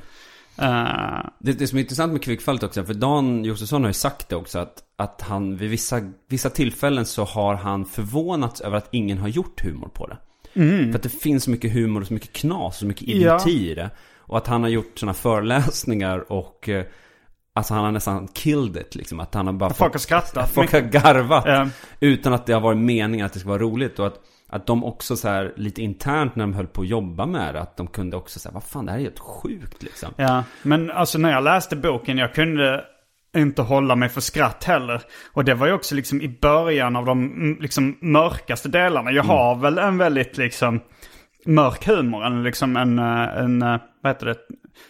[0.58, 4.28] Eh, Det, det som är intressant med Kvickfallet också, för Dan Josefsson har ju sagt
[4.28, 8.88] det också, att, att han vid vissa, vissa tillfällen så har han förvånats över att
[8.90, 10.16] ingen har gjort humor på det.
[10.90, 13.70] För att det finns så mycket humor och så mycket knas och så mycket idioti
[13.70, 13.90] i det.
[14.18, 16.84] Och att han har gjort sådana föreläsningar och eh,
[17.56, 19.20] Alltså han har nästan killed it liksom.
[19.20, 20.50] Att han har bara Folk har skrattat.
[20.54, 21.44] Folk har garvat.
[21.46, 21.68] Ja.
[22.00, 23.98] Utan att det har varit meningen att det ska vara roligt.
[23.98, 27.26] Och att, att de också så här lite internt när de höll på att jobba
[27.26, 27.60] med det.
[27.60, 30.08] Att de kunde också säga, vad fan det här är helt sjukt liksom.
[30.16, 32.84] Ja, men alltså när jag läste boken, jag kunde
[33.38, 35.02] inte hålla mig för skratt heller.
[35.32, 39.12] Och det var ju också liksom i början av de mm, liksom mörkaste delarna.
[39.12, 40.80] Jag har väl en väldigt liksom
[41.46, 42.24] mörk humor.
[42.24, 44.36] En, liksom en, eh, en, eh, vad heter det?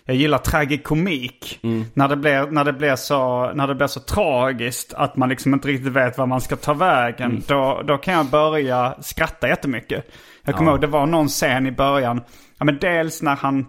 [0.04, 1.58] Jag gillar tragikomik.
[1.94, 5.54] När, det blir, när, det blir så, när det blir så tragiskt att man liksom
[5.54, 7.42] inte riktigt vet var man ska ta vägen.
[7.46, 10.04] Då, då kan jag börja skratta jättemycket.
[10.44, 10.74] Jag kommer Ja.
[10.74, 12.20] ihåg, det var någon scen i början.
[12.58, 13.66] Ja, men dels när han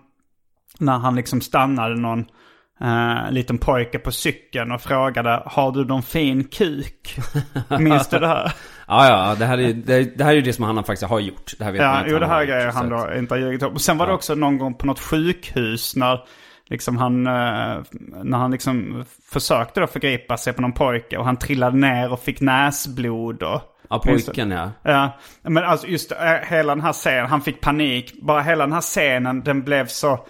[0.80, 2.26] när han liksom stannade någon
[2.82, 7.18] eh, liten pojke på cykeln och frågade Har du någon fin kuk?
[7.80, 8.54] Minns du det här?
[8.90, 11.20] Ja, ja, det här är, det, det här är ju det som han faktiskt har
[11.20, 11.54] gjort.
[11.58, 13.40] Det här vet man Ja, att jo han det här grejer han då inte har
[13.40, 13.80] ljugit om.
[13.80, 16.20] Sen var det också någon gång på något sjukhus när
[16.70, 17.84] liksom han, eh,
[18.24, 22.20] när han liksom försökte då förgripa sig på någon pojke och han trillade ner och
[22.20, 23.62] fick näsblod och...
[23.90, 24.72] Ja, pojken ja.
[24.82, 26.18] Ja, men alltså just eh,
[26.50, 28.22] hela den här scenen, han fick panik.
[28.22, 30.26] Bara hela den här scenen, den blev så,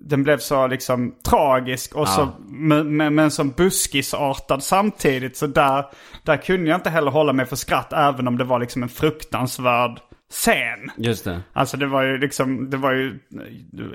[0.00, 5.36] den blev så liksom tragisk och så, men, men, men som buskisartad samtidigt.
[5.36, 5.84] Så där,
[6.24, 8.88] där kunde jag inte heller hålla mig för skratt, även om det var liksom en
[8.88, 10.90] fruktansvärd scen.
[10.96, 11.42] Just det.
[11.52, 13.86] Alltså det var ju liksom, det var ju eh,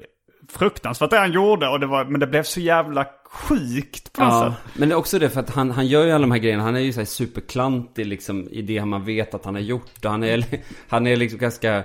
[0.49, 4.55] fruktansvärt det han gjorde, och det var, men det blev så jävla sjukt på Ja,
[4.63, 4.73] sätt.
[4.79, 6.63] men det är också det för att han, han gör ju alla de här grejerna.
[6.63, 10.05] Han är ju så här superklantig liksom i det man vet att han har gjort.
[10.05, 10.45] Och han är,
[10.89, 11.83] han är liksom ganska,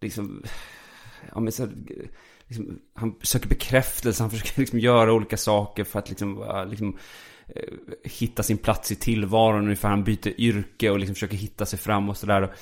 [0.00, 0.42] liksom,
[1.34, 1.66] ja men så
[2.50, 4.22] liksom, han söker bekräftelse.
[4.22, 6.96] Han försöker liksom göra olika saker för att liksom, eh, liksom
[7.48, 7.62] eh,
[8.04, 9.64] hitta sin plats i tillvaron.
[9.64, 12.54] Ungefär han byter yrke och liksom försöker hitta sig fram och sådär.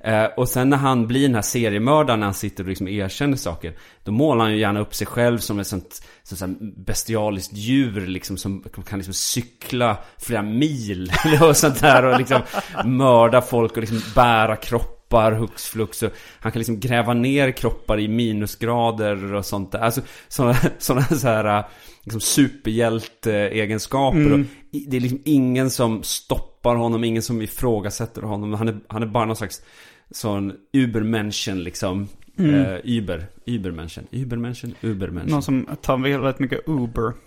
[0.00, 3.36] Eh, och sen när han blir den här seriemördaren när han sitter och liksom erkänner
[3.36, 3.76] saker.
[4.04, 8.06] Då målar han ju gärna upp sig själv som ett sånt, sånt här bestialiskt djur
[8.06, 11.12] liksom som kan liksom cykla flera mil
[11.42, 12.40] och sånt där och liksom
[12.84, 16.02] mörda folk och liksom bära kroppar hux flux.
[16.02, 19.78] Och han kan liksom gräva ner kroppar i minusgrader och sånt där.
[19.78, 21.64] Alltså sådana såna så här
[22.02, 24.44] liksom superhjälte-egenskaper.
[24.70, 28.52] I- det är liksom ingen som stoppar honom, ingen som ifrågasätter honom.
[28.54, 29.62] Han är, han är bara någon slags
[30.10, 32.08] sån Ubermenschen liksom.
[32.38, 35.30] Eh, Uber, Ubermenschen, Ubermenschen, Ubermenschen.
[35.30, 37.12] Någon som tar väldigt mycket Uber.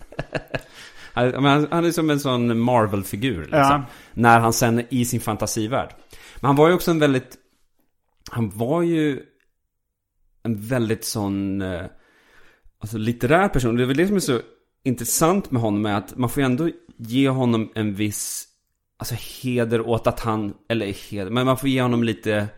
[1.12, 3.58] Han, men han, han är som en sån Marvel-figur liksom.
[3.58, 3.82] Ja.
[4.14, 5.88] När han sen är i sin fantasivärld.
[6.40, 7.36] Men han var ju också en väldigt...
[8.30, 9.22] Han var ju
[10.42, 11.62] en väldigt sån...
[11.62, 11.84] Eh,
[12.78, 13.76] alltså litterär person.
[13.76, 14.40] Det är väl det som är så
[14.82, 18.46] intressant med honom är att man får ju ändå ge honom en viss...
[18.96, 20.54] Alltså heder åt att han...
[20.68, 22.48] Eller heder, men man får ge honom lite...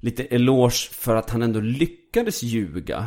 [0.00, 3.06] Lite eloge för att han ändå lyckades ljuga.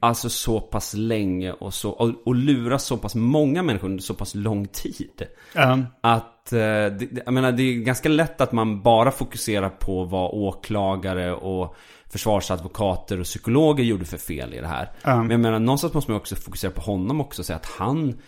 [0.00, 4.14] Alltså så pass länge och, så, och, och lura så pass många människor under så
[4.14, 5.22] pass lång tid.
[5.54, 5.78] Ja.
[6.00, 10.30] Att, eh, det, jag menar det är ganska lätt att man bara fokuserar på vad
[10.30, 11.76] åklagare och
[12.10, 14.90] försvarsadvokater och psykologer gjorde för fel i det här.
[15.02, 18.18] Men jag menar någonstans måste man också fokusera på honom också och säga att han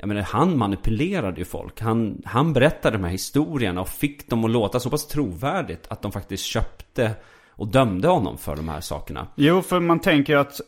[0.00, 1.80] jag menar, han manipulerade ju folk.
[1.80, 6.02] Han, han berättade de här historierna och fick dem att låta så pass trovärdigt att
[6.02, 7.14] de faktiskt köpte
[7.58, 9.26] och dömde honom för de här sakerna.
[9.34, 10.60] Jo, för man tänker ju att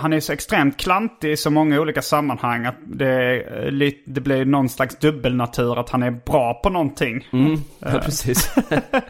[0.00, 4.44] han är så extremt klantig i så många olika sammanhang att det, lite, det blir
[4.44, 7.28] någon slags dubbelnatur att han är bra på någonting.
[7.78, 8.54] Ja, precis.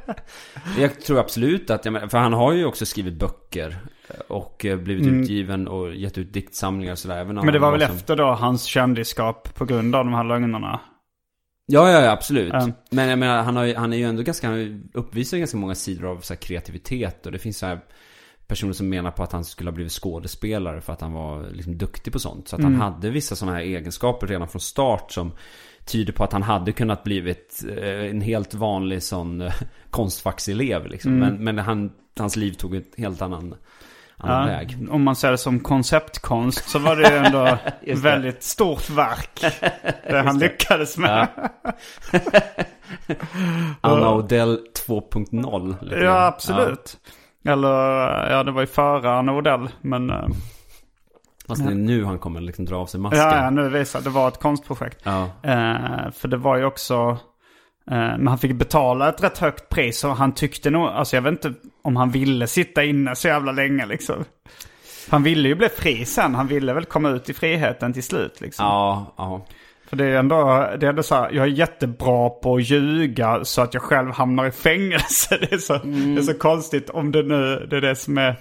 [0.78, 3.76] jag tror absolut att, för han har ju också skrivit böcker
[4.28, 7.24] och eh, blivit utgiven och gett ut diktsamlingar och sådär.
[7.24, 10.80] Men det var väl som- efter då hans kändisskap på grund av de här lögnerna.
[11.66, 12.52] Ja, ja, ja absolut.
[12.52, 12.70] Ja.
[12.90, 16.10] Men jag menar, han, har han är ju ändå ganska, han uppvisar ganska många sidor
[16.10, 17.26] av så här, kreativitet.
[17.26, 17.80] Och det finns så här
[18.46, 21.78] personer som menar på att han skulle ha blivit skådespelare för att han var liksom
[21.78, 22.48] duktig på sånt.
[22.48, 25.32] Så att han hade vissa sådana här egenskaper redan från start som
[25.84, 29.54] tyder på att han hade kunnat blivit eh, en helt vanlig sån eh,
[29.90, 31.18] konstfackselev liksom.
[31.18, 33.54] Men, men han, hans liv tog en helt annan,
[34.24, 34.78] annan Ja, väg.
[34.90, 37.44] om man ser det som konceptkonst så var det ju ändå
[37.84, 37.94] det.
[37.94, 39.40] väldigt stort verk.
[40.10, 41.28] Det han lyckades med.
[43.80, 45.84] Anna Odell 2.0.
[45.84, 46.96] lite Ja, absolut.
[47.48, 47.70] Eller,
[48.30, 49.68] ja det var ju före Anna Odell.
[49.80, 50.26] Men, eh,
[51.48, 53.20] Fast det är nu han kommer liksom dra av sig masken.
[53.20, 55.00] Ja, ja, nu visar det var ett konstprojekt.
[55.02, 55.22] Ja.
[55.42, 56.94] Eh, för det var ju också...
[57.90, 60.86] Eh, men han fick betala ett rätt högt pris och han tyckte nog...
[60.88, 61.54] Alltså jag vet inte
[61.84, 64.24] om han ville sitta inne så jävla länge liksom.
[65.08, 66.34] Han ville ju bli fri sen.
[66.34, 68.66] Han ville väl komma ut i friheten till slut liksom.
[68.66, 69.46] Ja, ja.
[69.86, 73.44] För det är ändå, det är ändå så här, jag är jättebra på att ljuga
[73.44, 75.38] så att jag själv hamnar i fängelse.
[75.40, 78.36] Det är så, det är så konstigt om det nu, det är det som är...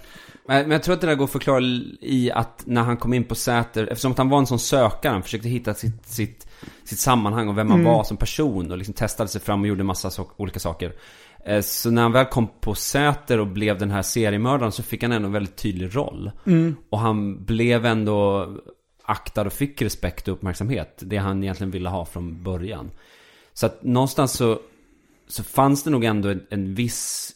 [0.48, 1.62] Men jag tror att det där går att förklara
[2.02, 5.12] i att när han kom in på Säter, eftersom att han var en sån sökare,
[5.12, 6.48] han försökte hitta sitt, sitt,
[6.84, 9.84] sitt sammanhang och vem han var som person och liksom testade sig fram och gjorde
[9.84, 10.94] massa so olika saker.
[11.46, 15.04] Eh, Så när han väl kom på Säter och blev den här seriemördaren så fick
[15.04, 16.32] han ändå en väldigt tydlig roll.
[16.90, 18.48] Och han blev ändå
[19.04, 21.04] aktad och fick respekt och uppmärksamhet.
[21.06, 22.92] Det han egentligen ville ha från början.
[23.54, 24.60] Så att någonstans så,
[25.28, 27.32] så fanns det nog ändå en, en viss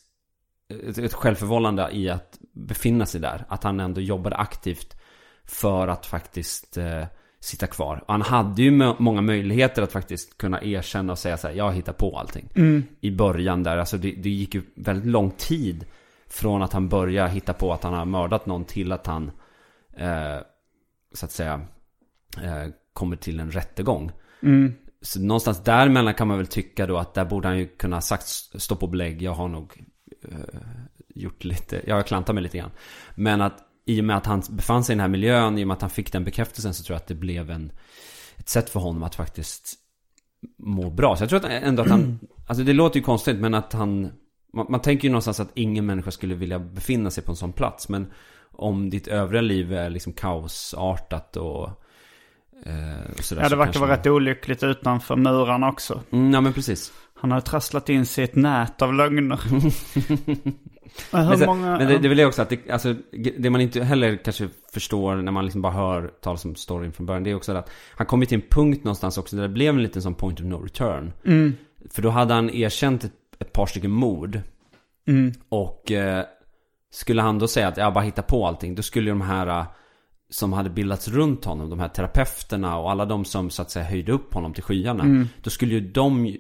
[0.70, 3.45] ett, ett självförvållande i att befinna sig där.
[3.47, 4.97] Att han ändå jobbade aktivt
[5.45, 7.03] för att faktiskt eh,
[7.39, 8.03] sitta kvar.
[8.05, 11.55] Och han hade ju må- många möjligheter att faktiskt kunna erkänna och säga så här,
[11.55, 12.49] jag hittar på allting.
[13.01, 15.85] I början där, alltså det, det gick ju väldigt lång tid
[16.29, 19.31] från att han började hitta på att han har mördat någon till att han,
[19.97, 20.38] eh,
[21.13, 21.61] så att säga,
[22.43, 24.11] eh, kommer till en rättegång.
[25.01, 28.01] Så någonstans däremellan kan man väl tycka då att där borde han ju kunna ha
[28.01, 28.25] sagt
[28.61, 29.83] stå på belägg, jag har nog
[30.23, 30.59] eh,
[31.15, 32.71] gjort lite, jag har klantat mig lite grann.
[33.15, 35.67] Men att i och med att han befann sig i den här miljön, i och
[35.67, 37.71] med att han fick den bekräftelsen så tror jag att det blev en,
[38.38, 39.73] ett sätt för honom att faktiskt
[40.57, 41.15] må bra.
[41.15, 44.09] Så jag tror att ändå att han, alltså det låter ju konstigt men att han,
[44.53, 47.53] man, man tänker ju någonstans att ingen människa skulle vilja befinna sig på en sån
[47.53, 47.89] plats.
[47.89, 48.11] Men
[48.51, 51.65] om ditt övriga liv är liksom kaosartat och,
[52.65, 56.01] eh, sådär Ja, det verkar vara man- rätt olyckligt utanför murarna också.
[56.11, 56.91] Mm, ja men precis.
[57.13, 59.39] Han har trasslat in sig i ett nät av lögner.
[61.11, 61.77] Men sen, många...
[61.77, 62.95] men det, det väl det också att det, alltså,
[63.38, 67.05] det man inte heller kanske förstår när man liksom bara hör talas om storyn från
[67.05, 67.23] början.
[67.23, 69.83] Det är också att han kom till en punkt någonstans också där det blev en
[69.83, 71.13] liten sån point of no return.
[71.91, 74.41] För då hade han erkänt ett, ett par stycken mord.
[75.49, 76.25] Och eh,
[76.91, 78.75] skulle han då säga att jag bara hittar på allting.
[78.75, 79.65] Då skulle de här eh,
[80.29, 83.85] som hade bildats runt honom, de här terapeuterna och alla de som så att säga
[83.85, 85.03] höjde upp honom till skyarna.
[85.43, 86.35] Då skulle ju de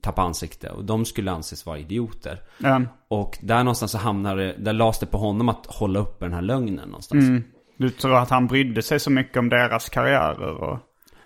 [0.00, 2.42] tappa ansikte och de skulle anses vara idioter.
[2.58, 2.82] Ja.
[3.08, 6.42] Och där någonstans så hamnade där lades det på honom att hålla uppe den här
[6.42, 7.44] lögnen någonstans.
[7.76, 10.78] Du tror att han brydde sig så mycket om deras karriärer och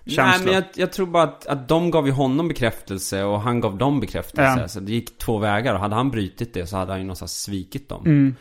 [0.07, 0.45] Nej känslor?
[0.47, 3.79] men jag, jag tror bara att, att de gav ju honom bekräftelse och han gav
[3.79, 4.61] dem bekräftelse.
[4.61, 4.69] Ja.
[4.69, 7.43] Så det gick två vägar och hade han brutit det så hade han ju någonstans
[7.43, 8.35] svikit dem.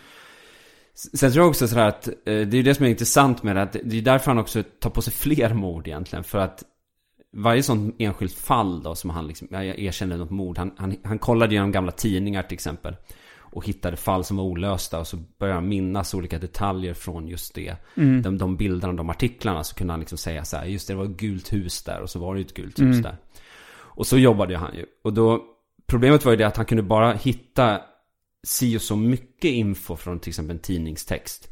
[0.95, 3.43] S- Sen tror jag också sådär att, eh, det är ju det som är intressant
[3.43, 6.23] med det, att det är därför han också tar på sig fler mord egentligen.
[6.23, 6.63] För att
[7.34, 10.57] varje sånt enskilt fall då som han liksom, jag erkänner något mord.
[10.57, 12.95] Han, han, han kollade igenom gamla tidningar till exempel.
[13.39, 17.55] Och hittade fall som var olösta och så började han minnas olika detaljer från just
[17.55, 17.75] det.
[18.21, 20.97] De, de bilderna, de artiklarna så kunde han liksom säga så här, just det, det
[20.97, 23.17] var ett gult hus där och så var det ett gult hus där.
[23.75, 24.86] Och så jobbade han ju.
[25.03, 25.41] Och då,
[25.88, 27.81] problemet var ju det att han kunde bara hitta
[28.47, 31.49] si och så mycket info från till exempel en tidningstext.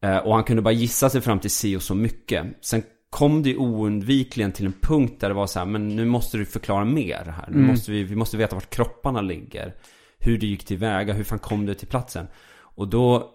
[0.00, 2.46] Eh, och han kunde bara gissa sig fram till si och så mycket.
[2.60, 2.82] Sen
[3.16, 6.38] kom det ju oundvikligen till en punkt där det var så här, men nu måste
[6.38, 7.48] du förklara mer här.
[7.50, 9.74] Nu måste vi, vi måste veta vart kropparna ligger.
[10.18, 12.26] Hur det gick tillväga, hur fan kom det till platsen.
[12.58, 13.30] Och då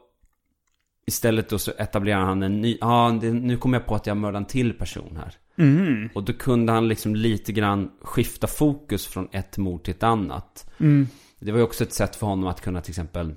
[1.08, 4.18] Istället då så etablerar han en ny, ja ah, nu kommer jag på att jag
[4.18, 5.38] mördar en till person här.
[6.14, 10.72] Och då kunde han liksom lite grann skifta fokus från ett mord till ett annat.
[11.40, 13.36] Det var ju också ett sätt för honom att kunna till exempel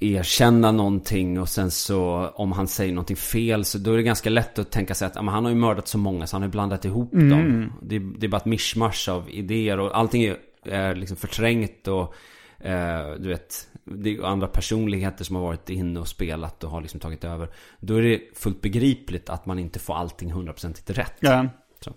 [0.00, 4.30] erkänna någonting och sen så om han säger någonting fel så då är det ganska
[4.30, 6.48] lätt att tänka sig att men han har ju mördat så många så han har
[6.48, 7.72] ju blandat ihop dem.
[7.82, 12.14] Det, det är bara ett mischmasch av idéer och allting är, är liksom förträngt och
[12.58, 16.80] eh, du vet, det är andra personligheter som har varit inne och spelat och har
[16.80, 17.48] liksom tagit över.
[17.80, 21.16] Då är det fullt begripligt att man inte får allting hundraprocentigt rätt.
[21.20, 21.46] Ja.
[21.80, 21.92] Så.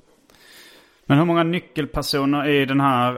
[1.05, 3.13] Men hur många nyckelpersoner i den här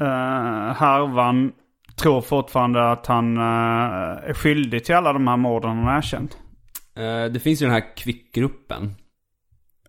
[0.00, 1.52] uh, härvan
[1.96, 3.42] tror fortfarande att han eh,
[4.28, 6.38] är skyldig till alla de här morden han har erkänt?
[6.96, 8.94] Eh, det finns ju den här kvickgruppen.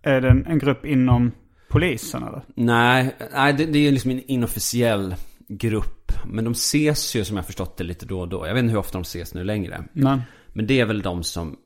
[0.03, 1.31] Är det en, grupp inom
[1.69, 2.41] polisen eller?
[2.55, 5.15] Nej, nej det, det är liksom en inofficiell
[5.47, 6.11] grupp.
[6.25, 8.47] Men de ses ju som jag förstått det lite då och då.
[8.47, 9.83] Jag vet inte hur ofta de ses nu längre.
[9.93, 10.21] Nej.
[10.47, 11.57] Men det är väl de som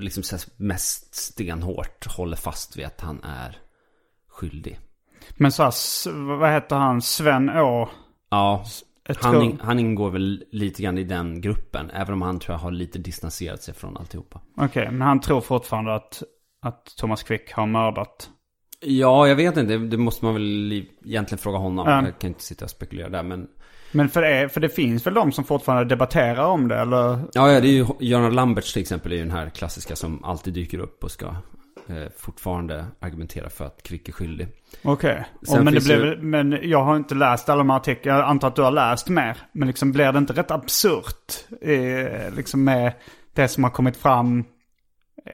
[0.00, 3.58] liksom mest stenhårt håller fast vid att han är
[4.28, 4.78] skyldig.
[5.36, 7.02] Men så här, vad heter han?
[7.02, 7.90] Sven Å?
[8.30, 8.64] Ja,
[9.20, 11.90] han, han ingår väl lite grann i den gruppen.
[11.90, 14.40] Även om han tror jag har lite distanserat sig från alltihopa.
[14.56, 16.22] Okej, men han tror fortfarande att,
[16.62, 18.30] att Thomas Quick har mördat.
[18.80, 19.76] Ja, jag vet inte.
[19.78, 20.72] Det, måste man väl
[21.04, 21.88] egentligen fråga honom.
[21.88, 22.04] Ja.
[22.04, 23.22] Jag kan inte sitta och spekulera där.
[23.22, 23.48] Men
[23.92, 27.18] Men för det, för det finns väl de som fortfarande debatterar om det eller?
[27.32, 30.24] Ja, ja, det är ju Göran Lamberts till exempel är ju den här klassiska som
[30.24, 31.34] alltid dyker upp och ska
[32.16, 34.48] fortfarande argumentera för att Kvick är skyldig.
[34.82, 35.24] Okej.
[35.48, 38.18] Och Men, det finns blev, ju- men jag har inte läst alla de här artiklarna.
[38.18, 39.36] Jag antar att du har läst mer.
[39.52, 42.92] Men liksom blir det inte rätt absurt eh, liksom med
[43.34, 44.44] det som har kommit fram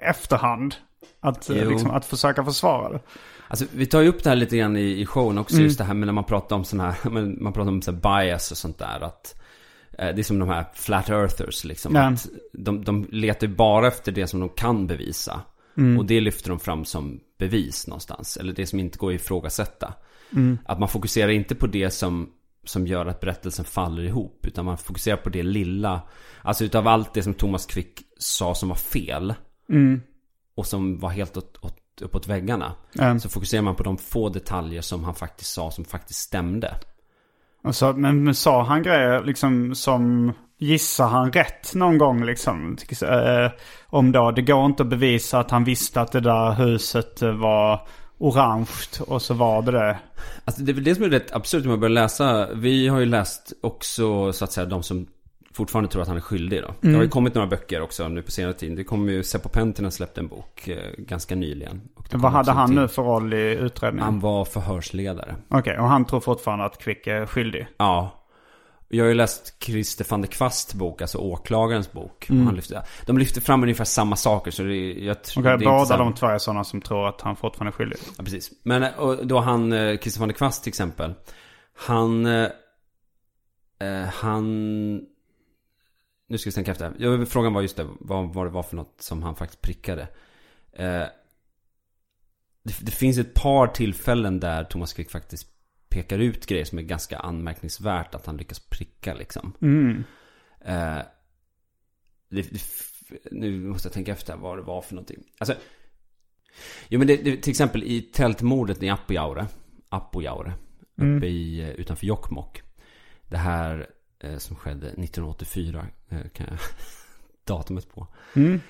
[0.00, 0.74] efterhand?
[1.20, 3.00] Att, eh, liksom, att försöka försvara det.
[3.48, 5.64] Alltså vi tar ju upp det här lite grann i, i showen också, Mm.
[5.64, 6.94] just det här med när man pratar om sån här,
[7.40, 9.00] man pratar om så bias och sånt där.
[9.04, 9.40] Att,
[9.98, 11.94] eh, det är som de här flat earthers liksom.
[11.94, 12.02] Ja.
[12.02, 15.40] Att de, de letar bara efter det som de kan bevisa.
[15.76, 15.98] Mm.
[15.98, 18.36] Och det lyfter de fram som bevis någonstans.
[18.36, 19.94] Eller det som inte går att ifrågasätta.
[20.32, 20.58] Mm.
[20.64, 22.30] Att man fokuserar inte på det som,
[22.64, 24.46] som gör att berättelsen faller ihop.
[24.46, 26.00] Utan man fokuserar på det lilla.
[26.42, 29.34] Alltså utav allt det som Thomas Quick sa som var fel.
[29.68, 30.00] Mm.
[30.54, 32.72] Och som var helt åt, åt, uppåt väggarna.
[32.92, 33.18] Ja.
[33.18, 36.74] Så fokuserar man på de få detaljer som han faktiskt sa som faktiskt stämde.
[37.62, 42.76] Och så, men, men sa han grejer liksom som gissar han rätt någon gång liksom?
[43.02, 43.50] Eh,
[43.86, 47.32] om då, det går inte att bevisa att han visste att det där huset eh,
[47.32, 47.86] var
[48.18, 48.66] orange
[49.06, 49.98] och så var det det.
[50.44, 52.48] Alltså det är väl det som är rätt absurt när man börjar läsa.
[52.54, 55.06] Vi har ju läst också så att säga de som
[55.54, 56.74] fortfarande tror att han är skyldig då.
[56.80, 58.76] Det har ju kommit några böcker också nu på senare tid.
[58.76, 61.80] Det kom ju, Seppo Pentinen släppte en bok eh, ganska nyligen.
[62.12, 64.04] Vad hade han till- nu för roll i utredningen?
[64.04, 65.34] Han var förhörsledare.
[65.48, 67.66] Okej, och han tror fortfarande att Quick är skyldig?
[67.76, 68.15] Ja.
[68.88, 72.26] Jag har ju läst Christer van der Kvast bok, alltså åklagarens bok.
[72.28, 75.78] Han lyfter, de lyfter fram ungefär samma saker så det jag tror Okej, det är
[75.78, 77.98] båda de två är sådana som tror att han fortfarande är skyldig.
[78.18, 78.50] Ja, precis.
[78.62, 81.14] Men då han, eh, Christer van der Kvast till exempel.
[81.74, 82.26] Han...
[82.26, 82.48] eh,
[83.78, 84.94] eh, han...
[86.28, 86.92] Nu ska vi tänka efter.
[86.98, 90.02] Ja, frågan var just det, vad, vad det var för något som han faktiskt prickade.
[90.72, 91.04] Eh,
[92.62, 95.48] det, det finns ett par tillfällen där Thomas Quick faktiskt
[95.96, 99.52] pekar ut grejer som är ganska anmärkningsvärt att han lyckas pricka liksom.
[99.62, 100.04] Mm.
[100.60, 100.98] Eh,
[102.30, 102.60] det, det,
[103.30, 105.24] nu måste jag tänka efter vad det var för någonting.
[105.38, 105.54] Alltså,
[106.88, 109.46] jo men det, det, till exempel i tältmordet i Apojaure,
[109.88, 110.52] Apojaure,
[111.00, 111.16] Mm.
[111.16, 112.62] uppe i, eh, utanför Jokkmokk.
[113.28, 113.86] Det här
[114.18, 116.58] eh, som skedde 1984, eh, kan jag
[117.44, 118.06] datumet på.
[118.36, 118.60] Mm.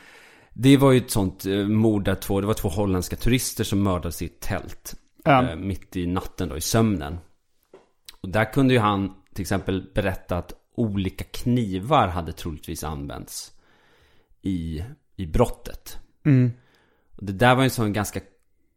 [0.52, 3.82] Det var ju ett sånt eh, mord där två, det var två holländska turister som
[3.82, 4.94] mördades i ett tält.
[5.26, 5.50] Ja.
[5.50, 7.18] Eh, mitt i natten då, i sömnen.
[8.20, 13.52] Och där kunde ju han till exempel berätta att olika knivar hade troligtvis använts
[14.42, 14.84] i,
[15.16, 15.98] i brottet.
[16.24, 16.52] Mm.
[17.16, 18.20] Och det där var ju en sån ganska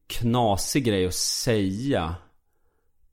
[0.07, 2.15] knasig grej att säga.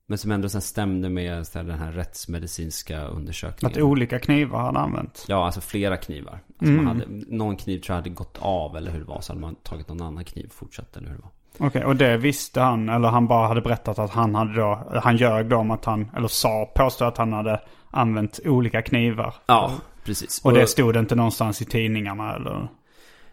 [0.07, 3.77] Men som ändå sen stämde med den här rättsmedicinska undersökningen.
[3.77, 5.25] Att olika knivar hade använts.
[5.29, 6.33] Ja, alltså flera knivar.
[6.33, 6.85] Alltså Mm.
[6.85, 7.07] man hade,
[7.37, 9.21] någon kniv tror jag hade gått av eller hur det var.
[9.21, 11.31] Så hade man tagit någon annan kniv och fortsatt eller hur det var.
[11.59, 15.17] Okej, och det visste han, eller han bara hade berättat att han hade då, han
[15.17, 19.35] ljög då om att han, eller sa, påstod att han hade använt olika knivar.
[19.47, 19.73] Ja,
[20.05, 20.41] precis.
[20.45, 22.69] Och det stod inte någonstans i tidningarna eller?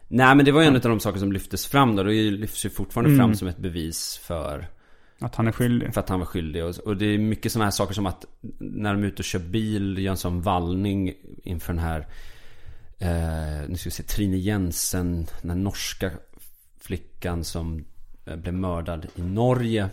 [0.07, 2.03] Nej, men det var ju en av de saker som lyftes fram då.
[2.03, 3.19] Det lyfts ju fortfarande Mm.
[3.19, 4.67] fram som ett bevis för,
[5.19, 5.93] Att han är skyldig?
[5.93, 6.63] för att han var skyldig.
[6.85, 8.25] Och, det är mycket sådana här saker som att
[8.59, 11.13] när de är ute och kör bil, gör en sån vallning
[11.43, 12.07] inför den här,
[12.99, 16.11] eh, nu ska vi se, Trine Jensen, den norska
[16.81, 17.85] flickan som
[18.25, 19.89] blev mördad i Norge.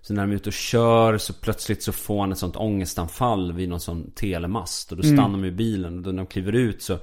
[0.00, 3.52] Så när de är ute och kör så plötsligt så får han ett sånt ångestanfall
[3.52, 4.90] vid någon sån telemast.
[4.90, 6.98] Och då stannar de i bilen och då när de kliver ut så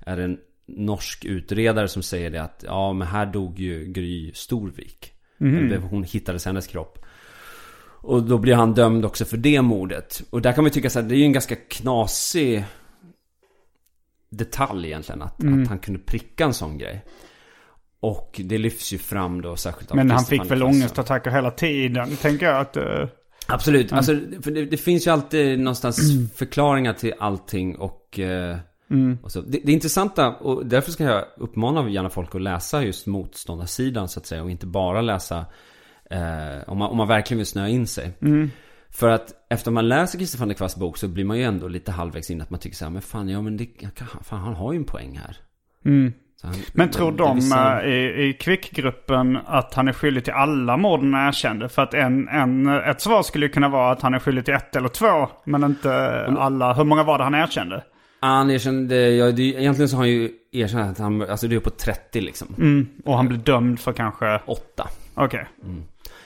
[0.00, 4.32] är det en norsk utredare som säger det att ja men här dog ju Gry
[4.34, 5.12] Storvik.
[5.38, 6.98] Eller Hon hittades hennes kropp.
[8.06, 10.22] Och då blir han dömd också för det mordet.
[10.30, 12.64] Och där kan man ju tycka så här, det är ju en ganska knasig
[14.30, 15.22] detalj egentligen.
[15.22, 17.04] Att, att han kunde pricka en sån grej.
[18.06, 22.16] Och det lyfts ju fram då särskilt av Men han fick väl ångestattacker hela tiden,
[22.16, 22.76] tänker jag att...
[22.76, 23.08] eh,
[23.48, 25.98] Absolut, alltså, för det, det finns ju alltid någonstans
[26.34, 28.56] förklaringar till allting och, eh,
[29.22, 29.40] och så.
[29.40, 34.20] Det, det intressanta, och därför ska jag uppmana gärna folk att läsa just motståndarsidan så
[34.20, 35.46] att säga och inte bara läsa
[36.10, 38.12] eh, om, man, om man verkligen vill snöa in sig.
[38.90, 41.68] För att efter man läser Christer van der Kvasts bok så blir man ju ändå
[41.68, 43.66] lite halvvägs in att man tycker så här, men fan, ja men det,
[44.22, 45.36] fan han har ju en poäng här.
[46.42, 50.76] Han, Men tror de vissa- eh, i, i Kvick-gruppen att han är skyldig till alla
[50.76, 51.68] morden han erkände?
[51.68, 54.54] För att en, en, ett svar skulle ju kunna vara att han är skyldig till
[54.54, 56.72] ett eller två, men inte alla.
[56.74, 57.84] Hur många var det han erkände?
[58.20, 61.60] Han erkände, ja, det, egentligen så har han ju erkänt att han, alltså det är
[61.60, 62.48] på 30 liksom.
[62.58, 62.88] Mm.
[63.04, 64.40] Och han blev dömd för kanske...
[64.46, 64.88] Åtta.
[65.14, 65.46] Okej.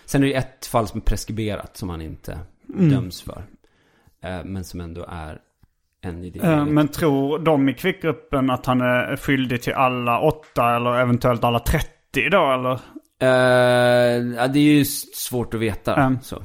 [0.05, 2.39] Sen är det ett fall som är preskriberat som han inte
[2.75, 2.91] Mm.
[2.91, 3.43] döms för.
[4.25, 5.39] Eh, men som ändå är
[6.75, 11.59] Men tror de i Kvick-gruppen att han är skyldig till alla åtta eller eventuellt alla
[11.59, 11.89] 30
[12.31, 12.81] då eller?
[13.23, 14.85] Eh, ja, det är ju
[15.15, 15.97] svårt att veta.
[15.97, 16.19] Mm.
[16.23, 16.43] Så.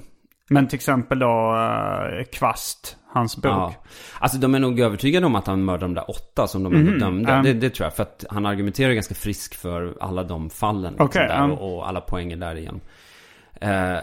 [0.49, 3.51] Men till exempel då uh, Kvast, hans bok.
[3.51, 3.73] Ja.
[4.19, 6.91] Alltså de är nog övertygade om att han mördade de där åtta som de ändå
[6.91, 7.33] dömde.
[7.33, 7.43] um.
[7.43, 7.95] det, det tror jag.
[7.95, 10.93] För att han argumenterar ganska frisk för alla de fallen.
[10.93, 11.51] Liksom, där, um.
[11.51, 12.81] och, alla poänger därigenom.
[13.61, 13.97] Eh,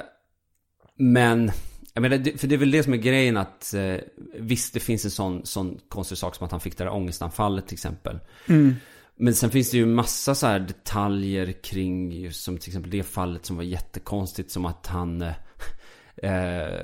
[0.96, 1.50] men,
[1.94, 3.96] jag menar, för det är väl det som är grejen att eh,
[4.34, 7.66] visst det finns en sån, sån konstig sak som att han fick det där ångestanfallet
[7.66, 8.18] till exempel.
[9.16, 13.46] Men sen finns det ju massa så detaljer kring just som till exempel det fallet
[13.46, 15.34] som var jättekonstigt som att han eh,
[16.16, 16.80] eh,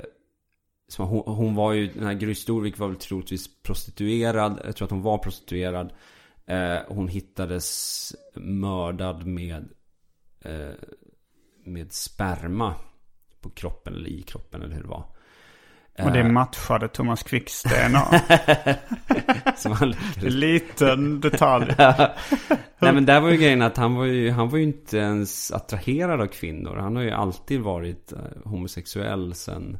[0.87, 4.61] som hon, hon var ju, den här Gry Storvik var väl troligtvis prostituerad.
[4.65, 5.93] Jag tror att hon var prostituerad.
[6.45, 9.69] Eh, hon hittades mördad med
[10.41, 10.73] eh,
[11.63, 12.75] med sperma
[13.41, 15.05] på kroppen eller i kroppen eller hur det var.
[16.03, 18.21] Och det matchade Thomas Quicks DNA.
[20.21, 21.75] Liten detalj.
[22.79, 25.51] Nej men där var ju grejen att han var ju, han var ju inte ens
[25.51, 26.75] attraherad av kvinnor.
[26.75, 29.77] Han har ju alltid varit eh, homosexuell sen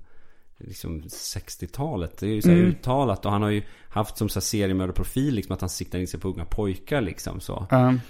[0.57, 2.17] liksom 60-talet.
[2.17, 3.25] Det är ju så här uttalat.
[3.25, 6.27] Och han har ju haft som så seriemördarprofil liksom att han siktar in sig på
[6.27, 7.67] unga pojkar liksom så.
[7.71, 8.01] Um,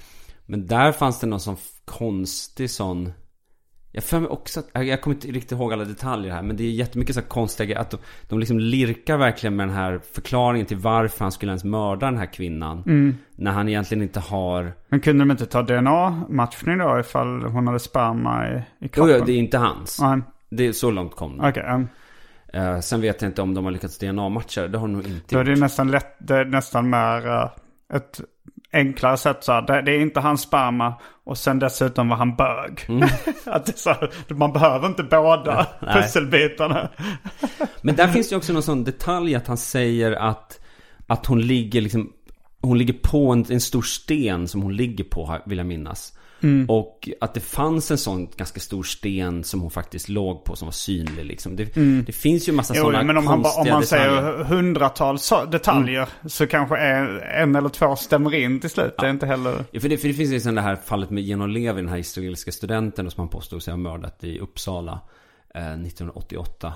[0.46, 3.12] Men där fanns det någon sån konstig sån
[3.92, 6.64] Jag för mig också att, jag- kommer inte riktigt ihåg alla detaljer här Men det
[6.64, 7.98] är jättemycket så konstiga Att de,
[8.30, 12.18] de liksom lirkar verkligen med den här förklaringen till varför han skulle ens mörda den
[12.18, 12.84] här kvinnan.
[13.36, 17.80] När han egentligen inte har men kunde de inte ta DNA-matchning då ifall hon hade
[17.80, 19.16] sperma i, i kroppen?
[19.20, 20.02] jo, det är inte hans.
[20.02, 21.50] Nej, Det är så långt kom det.
[21.50, 21.88] Okej, um,
[22.54, 25.06] Eh, Sen vet jag inte om de har lyckats DNA-matcha det Det har de nog
[25.08, 25.60] inte då är det gjort.
[25.60, 27.50] nästan lätt, det är nästan mer eh,
[27.94, 28.22] ett
[28.74, 29.82] enklare sätt så här.
[29.82, 30.94] Det, är inte hans sperma
[31.24, 32.86] och sen dessutom var han bög.
[33.46, 35.94] att det så här, man behöver inte båda Nej.
[35.94, 36.90] pusselbitarna.
[37.82, 40.60] Men där finns det också någon sån detalj att han säger att
[41.08, 42.14] Att hon ligger liksom
[42.62, 46.14] Hon ligger på en, en stor sten som hon ligger på vill jag minnas
[46.44, 46.70] Mm.
[46.70, 50.66] Och att det fanns en sån ganska stor sten som hon faktiskt låg på som
[50.66, 51.76] var synlig liksom Det,
[52.06, 52.82] det finns ju massa Mm.
[52.86, 54.24] Jo, sådana men om, han, ba- om konstiga man detaljer Mm.
[54.24, 58.94] säger hundratals detaljer så kanske en, en eller två stämmer in till slut.
[59.00, 59.66] Det är inte heller...
[59.72, 61.90] Ja, för, det, för det finns ju liksom det här fallet med Genom Levi, den
[61.90, 65.00] här israeliska studenten som han påstod sig ha mördat i Uppsala
[65.56, 66.74] eh, 1988.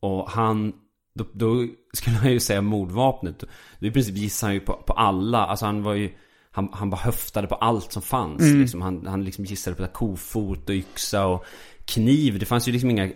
[0.00, 0.72] Och han,
[1.14, 3.44] då, då skulle han ju säga mordvapnet.
[3.78, 6.10] Då i princip gissar han ju på, på alla, alltså han var ju
[6.52, 8.42] han, han bara höftade på allt som fanns.
[8.42, 8.82] Liksom.
[8.82, 11.44] Han, han liksom gissade på kofot och yxa och
[11.84, 12.38] kniv.
[12.38, 13.10] Det fanns ju liksom inga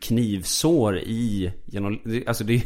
[0.00, 2.58] knivsår i genom, Alltså det, är-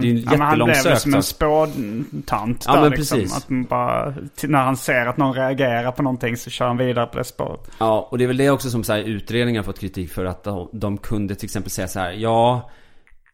[0.00, 1.00] det är ju men han blev jättelångsökt.
[1.00, 1.36] som en sak.
[1.36, 3.18] spådtant Ja, där liksom.
[3.18, 3.36] precis.
[3.36, 7.06] Att man bara, när han ser att någon reagerar på någonting så kör han vidare
[7.06, 7.70] på det spåret.
[7.78, 10.24] Ja, och det är väl det också som så här, utredningar har fått kritik för
[10.24, 12.70] att de, de kunde till exempel säga så här, ja,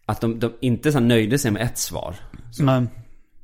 [0.07, 2.15] att de, de inte så nöjde sig med ett svar.
[2.61, 2.89] Men,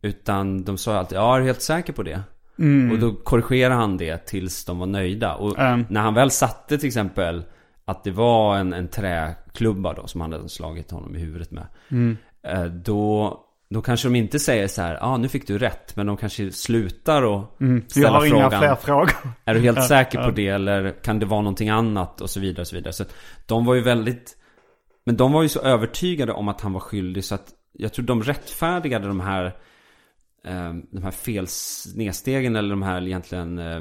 [0.03, 2.20] Utan de sa alltid, ja, är du helt säker på det?
[2.59, 2.92] Mm.
[2.92, 5.34] Och då korrigerade han det tills de var nöjda.
[5.34, 5.84] Och Mm.
[5.90, 7.44] när han väl satte till exempel
[7.84, 11.66] att det var en, en träklubba då som han hade slagit honom i huvudet med.
[11.90, 12.16] Mm.
[12.42, 13.36] eh, Då,
[13.70, 15.96] då kanske de inte säger så här, ja ah, nu fick du rätt.
[15.96, 17.82] Men de kanske slutar och Mm.
[17.82, 18.61] jag ställa har inga frågan.
[18.61, 19.12] fler frågor.
[19.44, 22.61] Är du helt säker på det eller kan det vara någonting annat och så vidare
[22.61, 22.92] och så vidare.
[22.92, 23.04] Så
[23.46, 24.36] de var ju väldigt
[25.04, 28.04] Men de var ju så övertygade om att han var skyldig så att Jag tror
[28.07, 29.57] de rättfärdigade de här
[30.91, 33.80] De här fel snedstegen eller de här egentligen eh,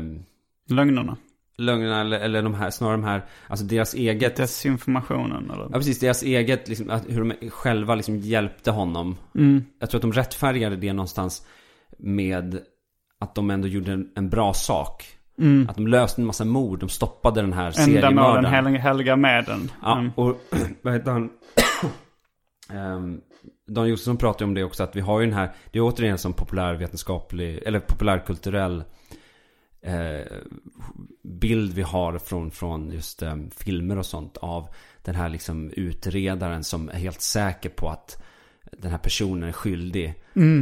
[0.76, 1.18] Lögnerna.
[1.58, 5.64] Lögnerna eller, eller de här snarare de här Alltså deras eget Desinformationen eller?
[5.64, 9.64] Ja precis, deras eget liksom, att, hur de själva liksom hjälpte honom Mm.
[9.80, 11.46] Jag tror att de rättfärdigade det någonstans
[11.98, 12.60] Med
[13.20, 15.06] Att de ändå gjorde en, en bra sak
[15.38, 15.70] Mm.
[15.70, 19.72] Att de löste en massa mord, de stoppade den här Ändamålen seriemördaren hel, helga medlen.
[19.82, 20.12] Ja, Mm.
[20.16, 20.42] och
[20.82, 21.30] vad heter han?
[22.74, 23.22] um,
[23.68, 25.84] Dan Josefsson pratar ju om det också att vi har ju den här Det är
[25.84, 28.84] återigen en sån populärvetenskaplig Eller populärkulturell
[29.82, 30.26] eh,
[31.24, 34.68] Bild vi har från, från just eh, filmer och sånt Av
[35.02, 38.24] den här liksom utredaren som är helt säker på att
[38.72, 40.14] Den här personen är skyldig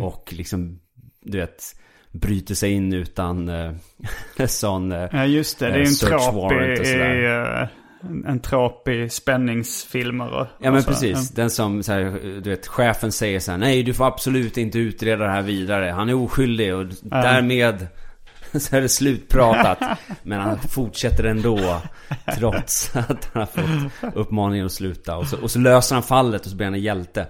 [0.01, 0.79] Och liksom
[1.21, 1.63] Du vet
[2.11, 3.73] Bryter sig in utan eh,
[4.47, 9.09] sån eh, Ja just det, det är en warrant i, i en, en trop i
[9.09, 11.29] spänningsfilmer och, Ja men och precis.
[11.29, 14.79] Den som, så här, du vet, chefen säger så här, nej du får absolut inte
[14.79, 15.91] utreda det här vidare.
[15.91, 17.87] Han är oskyldig och därmed
[18.59, 19.79] så är det slutpratat.
[20.23, 21.81] Men han fortsätter ändå.
[22.37, 25.17] Trots att han har fått uppmaningen att sluta.
[25.17, 27.27] Och så, och så löser han fallet och så blir han en hjälte.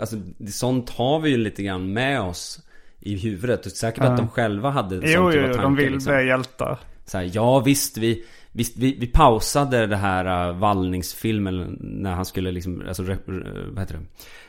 [0.00, 0.16] Alltså
[0.48, 2.60] sånt har vi ju lite grann med oss
[3.00, 3.66] i huvudet.
[3.66, 5.62] Och säkert att de själva hade sånt Jo, jo, tankar.
[5.62, 6.14] de vill liksom.
[6.14, 6.78] bli hjältar.
[7.06, 8.24] Så här, ja visst, vi,
[8.56, 13.28] visst vi, vi pausade det här uh, vallningsfilmen när han skulle liksom, alltså, rep,
[13.68, 14.00] vad heter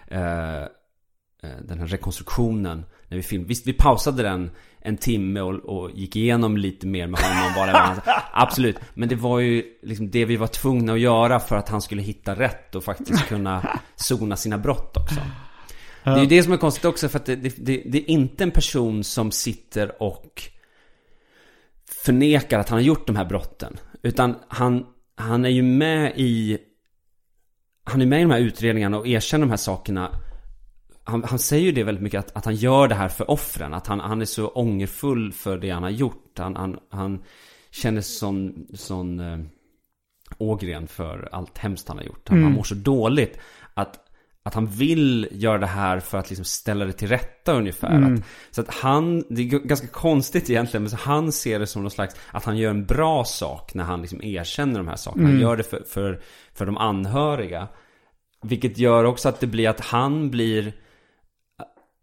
[0.10, 0.16] det?
[0.16, 0.68] Uh,
[1.68, 3.48] den här rekonstruktionen när vi filmade.
[3.48, 8.02] Visst, vi pausade den en timme och, och gick igenom lite mer med honom bara.
[8.32, 8.78] Absolut.
[8.94, 12.02] Men det var ju liksom det vi var tvungna att göra för att han skulle
[12.02, 15.20] hitta rätt och faktiskt kunna sona sina brott också.
[16.04, 18.10] Det är ju det som är konstigt också för att det, det, det, det är
[18.10, 20.44] inte en person som sitter och
[22.04, 23.78] förnekar att han har gjort de här brotten.
[24.08, 24.86] Utan han,
[25.16, 26.58] han är ju med i
[27.84, 30.12] Han är med i de här utredningarna och erkänner de här sakerna
[31.04, 33.74] han, han säger ju det väldigt mycket att, att han gör det här för offren.
[33.74, 36.38] Att han, han är så ångerfull för det han har gjort.
[36.38, 37.24] Han, han, han
[37.72, 39.40] känner sån, sån äh,
[40.38, 42.30] ågren för allt hemskt han har gjort.
[42.30, 42.52] Han, mm.
[42.52, 43.40] mår så dåligt
[43.74, 44.07] att
[44.48, 47.96] att han vill göra det här för att liksom ställa det till rätta ungefär.
[47.96, 48.14] Mm.
[48.14, 48.22] Att,
[48.52, 51.92] så att han, det är ganska konstigt egentligen, men så han ser det som någon
[51.92, 55.24] slags, att han gör en bra sak när han liksom erkänner de här sakerna.
[55.24, 55.36] Mm.
[55.36, 56.22] Han gör det för, för,
[56.54, 57.68] för de anhöriga.
[58.44, 60.74] Vilket gör också att det blir att han blir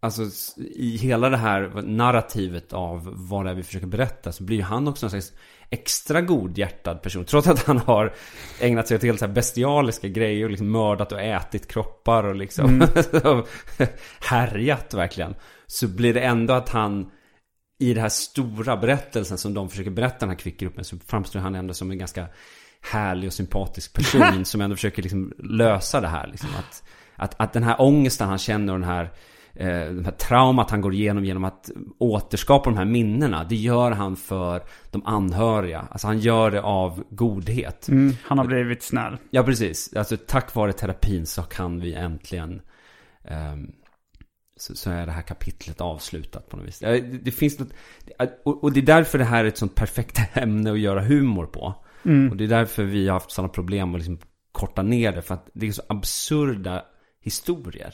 [0.05, 0.23] Alltså
[0.57, 4.87] i hela det här narrativet av vad det är vi försöker berätta så blir han
[4.87, 5.33] också en slags
[5.69, 7.25] extra godhjärtad person.
[7.25, 8.13] Trots att han har
[8.59, 12.35] ägnat sig åt helt så här bestialiska grejer och liksom mördat och ätit kroppar och
[12.35, 12.89] liksom mm.
[14.19, 15.35] härjat verkligen.
[15.67, 17.11] Så blir det ändå att han
[17.79, 21.55] i den här stora berättelsen som de försöker berätta den här kvickgruppen så framstår han
[21.55, 22.27] ändå som en ganska
[22.81, 26.27] härlig och sympatisk person som ändå försöker liksom lösa det här.
[26.27, 26.49] Liksom.
[26.59, 26.83] Att,
[27.15, 29.11] att, att den här ångesten han känner och den här
[29.55, 33.43] eh, det här traumat han går igenom genom att återskapa de här minnena.
[33.43, 35.87] Det gör han för de anhöriga.
[35.91, 37.87] Alltså han gör det av godhet.
[37.87, 39.17] Mm, han har blivit snäll.
[39.29, 39.93] Ja, precis.
[39.95, 42.61] Alltså tack vare terapin så kan vi äntligen
[43.23, 43.55] eh,
[44.57, 46.79] så, så, är det här kapitlet avslutat på något vis.
[46.79, 47.69] Det, det finns något,
[48.43, 51.45] och, och, det är därför det här är ett sånt perfekt ämne att göra humor
[51.45, 51.75] på.
[52.05, 52.31] Mm.
[52.31, 54.19] Och det är därför vi har haft sådana problem att liksom
[54.51, 55.21] korta ner det.
[55.21, 56.85] För att det är så absurda
[57.21, 57.93] historier.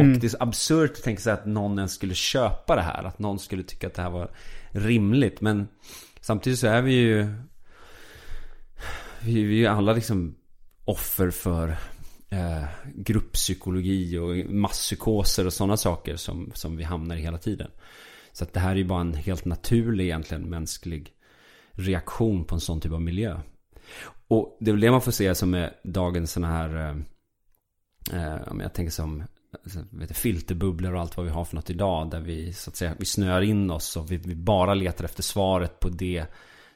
[0.00, 0.12] Mm.
[0.12, 3.04] Och det är så absurt att tänka sig att någon ens skulle köpa det här.
[3.04, 4.30] Att någon skulle tycka att det här var
[4.70, 5.40] rimligt.
[5.40, 5.68] Men
[6.20, 7.34] samtidigt så är vi ju...
[9.20, 10.34] Vi, vi är ju alla liksom
[10.84, 11.76] offer för
[12.30, 12.64] eh,
[12.94, 17.70] grupppsykologi och masspsykoser och sådana saker som, som vi hamnar i hela tiden.
[18.32, 21.12] Så att det här är ju bara en helt naturlig egentligen mänsklig
[21.72, 23.40] reaktion på en sån typ av miljö.
[24.28, 26.76] Och det är väl det man får se som är dagens sådana här...
[28.12, 29.22] Eh, eh jag tänker som
[29.52, 32.10] Alltså, vet, filterbubblor och allt vad vi har för något idag.
[32.10, 35.22] Där vi så att säga vi snöar in oss och vi, vi, bara letar efter
[35.22, 36.24] svaret på det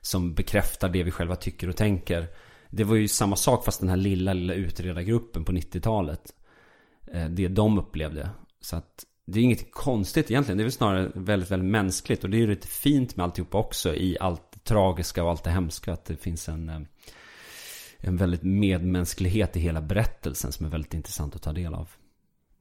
[0.00, 2.26] som bekräftar det vi själva tycker och tänker.
[2.70, 6.34] Det var ju samma sak fast den här lilla, lilla utredargruppen på 90-talet.
[7.12, 8.30] Eh, det de upplevde.
[8.60, 10.58] Så att det är inget konstigt egentligen.
[10.58, 12.24] Det är väl snarare väldigt, väldigt mänskligt.
[12.24, 15.44] Och det är ju lite fint med alltihopa också i allt det tragiska och allt
[15.44, 15.92] det hemska.
[15.92, 16.80] Att det finns en, eh,
[17.98, 21.88] en väldigt medmänsklighet i hela berättelsen som är väldigt intressant att ta del av.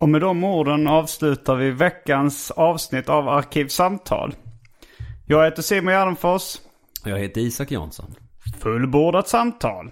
[0.02, 4.36] Och med de orden avslutar vi veckans avsnitt av Arkivsamtal.
[5.26, 6.58] Jag heter Simon Gärdenfors.
[7.06, 8.16] Jag heter Isak Jansson.
[8.60, 9.92] Fullbordat samtal.